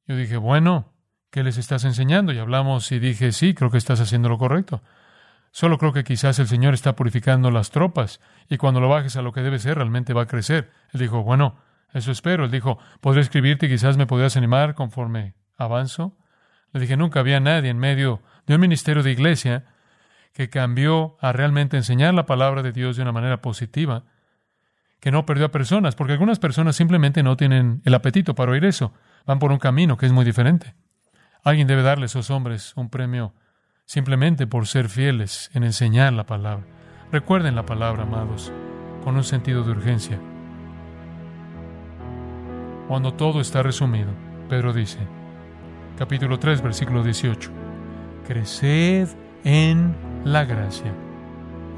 Yo 0.05 0.17
dije, 0.17 0.35
bueno, 0.35 0.93
¿Qué 1.33 1.41
les 1.41 1.57
estás 1.57 1.83
enseñando? 1.83 2.31
Y 2.31 2.37
hablamos 2.37 2.91
y 2.91 2.99
dije, 2.99 3.31
sí, 3.31 3.55
creo 3.55 3.71
que 3.71 3.79
estás 3.79 3.99
haciendo 3.99 4.29
lo 4.29 4.37
correcto. 4.37 4.83
Solo 5.53 5.77
creo 5.77 5.93
que 5.93 6.03
quizás 6.03 6.39
el 6.39 6.47
Señor 6.47 6.73
está 6.73 6.95
purificando 6.95 7.51
las 7.51 7.69
tropas 7.69 8.19
y 8.49 8.57
cuando 8.57 8.79
lo 8.79 8.89
bajes 8.89 9.17
a 9.17 9.21
lo 9.21 9.31
que 9.33 9.41
debe 9.41 9.59
ser, 9.59 9.77
realmente 9.77 10.11
va 10.11 10.23
a 10.23 10.25
crecer. 10.25 10.71
Él 10.91 10.99
dijo, 10.99 11.21
bueno, 11.21 11.57
eso 11.93 12.11
espero. 12.11 12.45
Él 12.45 12.49
dijo, 12.51 12.79
¿podré 13.01 13.21
escribirte 13.21 13.67
y 13.67 13.69
quizás 13.69 13.95
me 13.95 14.07
podrías 14.07 14.35
animar 14.35 14.73
conforme 14.73 15.35
avanzo? 15.55 16.17
Le 16.71 16.79
dije, 16.79 16.97
nunca 16.97 17.19
había 17.19 17.39
nadie 17.39 17.69
en 17.69 17.77
medio 17.77 18.23
de 18.47 18.55
un 18.55 18.61
ministerio 18.61 19.03
de 19.03 19.11
iglesia 19.11 19.65
que 20.33 20.49
cambió 20.49 21.17
a 21.21 21.31
realmente 21.33 21.77
enseñar 21.77 22.15
la 22.15 22.25
palabra 22.25 22.63
de 22.63 22.71
Dios 22.71 22.95
de 22.95 23.03
una 23.03 23.11
manera 23.11 23.39
positiva, 23.43 24.05
que 24.99 25.11
no 25.11 25.27
perdió 25.27 25.45
a 25.45 25.51
personas, 25.51 25.93
porque 25.93 26.13
algunas 26.13 26.39
personas 26.39 26.75
simplemente 26.75 27.21
no 27.21 27.37
tienen 27.37 27.83
el 27.85 27.93
apetito 27.93 28.33
para 28.33 28.53
oír 28.53 28.65
eso, 28.65 28.91
van 29.27 29.37
por 29.37 29.51
un 29.51 29.59
camino 29.59 29.97
que 29.97 30.07
es 30.07 30.11
muy 30.11 30.25
diferente. 30.25 30.73
Alguien 31.43 31.67
debe 31.67 31.83
darle 31.83 32.05
a 32.05 32.07
esos 32.07 32.31
hombres 32.31 32.73
un 32.75 32.89
premio 32.89 33.35
simplemente 33.85 34.47
por 34.47 34.67
ser 34.67 34.89
fieles 34.89 35.49
en 35.53 35.63
enseñar 35.63 36.13
la 36.13 36.25
palabra. 36.25 36.65
Recuerden 37.11 37.55
la 37.55 37.65
palabra, 37.65 38.03
amados, 38.03 38.51
con 39.03 39.15
un 39.15 39.23
sentido 39.23 39.63
de 39.63 39.71
urgencia. 39.71 40.19
Cuando 42.87 43.13
todo 43.13 43.41
está 43.41 43.63
resumido, 43.63 44.11
Pedro 44.49 44.73
dice, 44.73 44.99
capítulo 45.97 46.39
3, 46.39 46.61
versículo 46.61 47.03
18, 47.03 47.51
Creced 48.27 49.09
en 49.43 49.95
la 50.23 50.45
gracia 50.45 50.93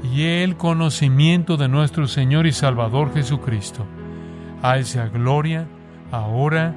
y 0.02 0.24
el 0.24 0.56
conocimiento 0.56 1.56
de 1.56 1.68
nuestro 1.68 2.06
Señor 2.06 2.46
y 2.46 2.52
Salvador 2.52 3.12
Jesucristo. 3.12 3.86
A 4.62 4.78
Él 4.78 4.84
gloria, 5.12 5.66
ahora 6.10 6.74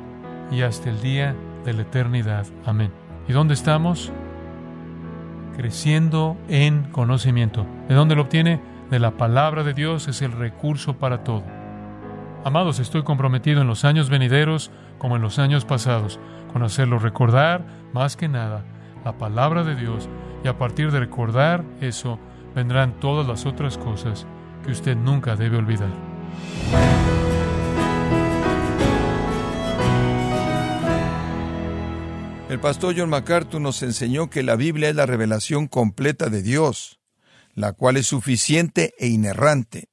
y 0.51 0.61
hasta 0.61 0.89
el 0.89 1.01
día 1.01 1.35
de 1.65 1.73
la 1.73 1.83
eternidad. 1.83 2.45
Amén. 2.65 2.91
¿Y 3.27 3.33
dónde 3.33 3.53
estamos? 3.53 4.11
Creciendo 5.59 6.37
en 6.47 6.83
conocimiento. 6.83 7.65
¿De 7.89 7.93
dónde 7.93 8.15
lo 8.15 8.21
obtiene? 8.21 8.61
De 8.89 8.97
la 8.97 9.17
palabra 9.17 9.65
de 9.65 9.73
Dios 9.73 10.07
es 10.07 10.21
el 10.21 10.31
recurso 10.31 10.93
para 10.93 11.25
todo. 11.25 11.43
Amados, 12.45 12.79
estoy 12.79 13.03
comprometido 13.03 13.59
en 13.59 13.67
los 13.67 13.83
años 13.83 14.09
venideros 14.09 14.71
como 14.99 15.17
en 15.17 15.21
los 15.21 15.37
años 15.37 15.65
pasados 15.65 16.17
con 16.53 16.63
hacerlo 16.63 16.97
recordar 16.97 17.65
más 17.91 18.15
que 18.15 18.29
nada 18.29 18.63
la 19.03 19.17
palabra 19.17 19.65
de 19.65 19.75
Dios 19.75 20.07
y 20.45 20.47
a 20.47 20.57
partir 20.57 20.93
de 20.93 21.01
recordar 21.01 21.65
eso 21.81 22.19
vendrán 22.55 22.97
todas 23.01 23.27
las 23.27 23.45
otras 23.45 23.77
cosas 23.77 24.25
que 24.63 24.71
usted 24.71 24.95
nunca 24.95 25.35
debe 25.35 25.57
olvidar. 25.57 25.89
El 32.49 32.59
pastor 32.59 32.95
John 32.97 33.11
MacArthur 33.11 33.61
nos 33.61 33.83
enseñó 33.83 34.31
que 34.31 34.41
la 34.41 34.55
Biblia 34.55 34.89
es 34.89 34.95
la 34.95 35.05
revelación 35.05 35.67
completa 35.67 36.29
de 36.29 36.41
Dios, 36.41 36.99
la 37.53 37.73
cual 37.73 37.95
es 37.95 38.07
suficiente 38.07 38.95
e 38.97 39.07
inerrante. 39.07 39.89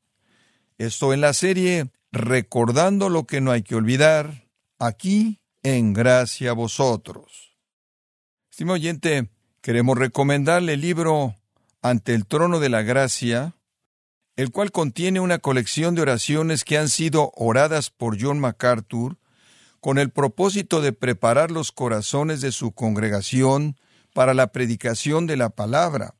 Esto 0.79 1.12
en 1.12 1.21
la 1.21 1.35
serie 1.35 1.90
Recordando 2.12 3.11
lo 3.11 3.27
que 3.27 3.42
no 3.42 3.51
hay 3.51 3.62
que 3.62 3.75
olvidar, 3.75 4.47
aquí 4.79 5.42
en 5.62 5.92
gracia 5.92 6.53
a 6.53 6.55
vosotros. 6.55 7.59
Estimado 8.51 8.77
oyente, 8.77 9.29
queremos 9.61 9.99
recomendarle 9.99 10.75
el 10.75 10.81
libro 10.81 11.35
Ante 11.83 12.14
el 12.14 12.25
trono 12.25 12.59
de 12.59 12.71
la 12.71 12.81
gracia, 12.81 13.55
el 14.37 14.51
cual 14.51 14.73
contiene 14.73 15.21
una 15.21 15.40
colección 15.40 15.95
de 15.95 16.01
oraciones 16.01 16.64
que 16.64 16.79
han 16.79 16.88
sido 16.88 17.33
oradas 17.35 17.90
por 17.90 18.19
John 18.19 18.40
MacArthur 18.40 19.19
con 19.81 19.99
el 19.99 20.11
propósito 20.11 20.81
de 20.81 20.93
preparar 20.93 21.51
los 21.51 21.73
corazones 21.73 22.41
de 22.41 22.53
su 22.53 22.73
congregación 22.73 23.77
para 24.12 24.35
la 24.35 24.53
predicación 24.53 25.27
de 25.27 25.37
la 25.37 25.51
palabra. 25.51 26.15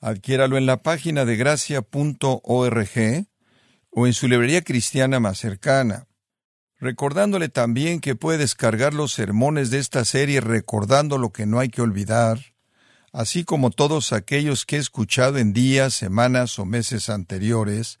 Adquiéralo 0.00 0.58
en 0.58 0.66
la 0.66 0.82
página 0.82 1.24
de 1.24 1.36
gracia.org 1.36 3.26
o 3.90 4.06
en 4.06 4.12
su 4.12 4.28
librería 4.28 4.62
cristiana 4.62 5.20
más 5.20 5.38
cercana. 5.38 6.06
Recordándole 6.78 7.48
también 7.48 8.00
que 8.00 8.14
puede 8.14 8.38
descargar 8.38 8.92
los 8.92 9.12
sermones 9.12 9.70
de 9.70 9.78
esta 9.78 10.04
serie 10.04 10.40
recordando 10.40 11.16
lo 11.16 11.30
que 11.30 11.46
no 11.46 11.60
hay 11.60 11.70
que 11.70 11.80
olvidar, 11.80 12.54
así 13.12 13.44
como 13.44 13.70
todos 13.70 14.12
aquellos 14.12 14.66
que 14.66 14.76
he 14.76 14.80
escuchado 14.80 15.38
en 15.38 15.52
días, 15.52 15.94
semanas 15.94 16.58
o 16.58 16.66
meses 16.66 17.08
anteriores, 17.08 18.00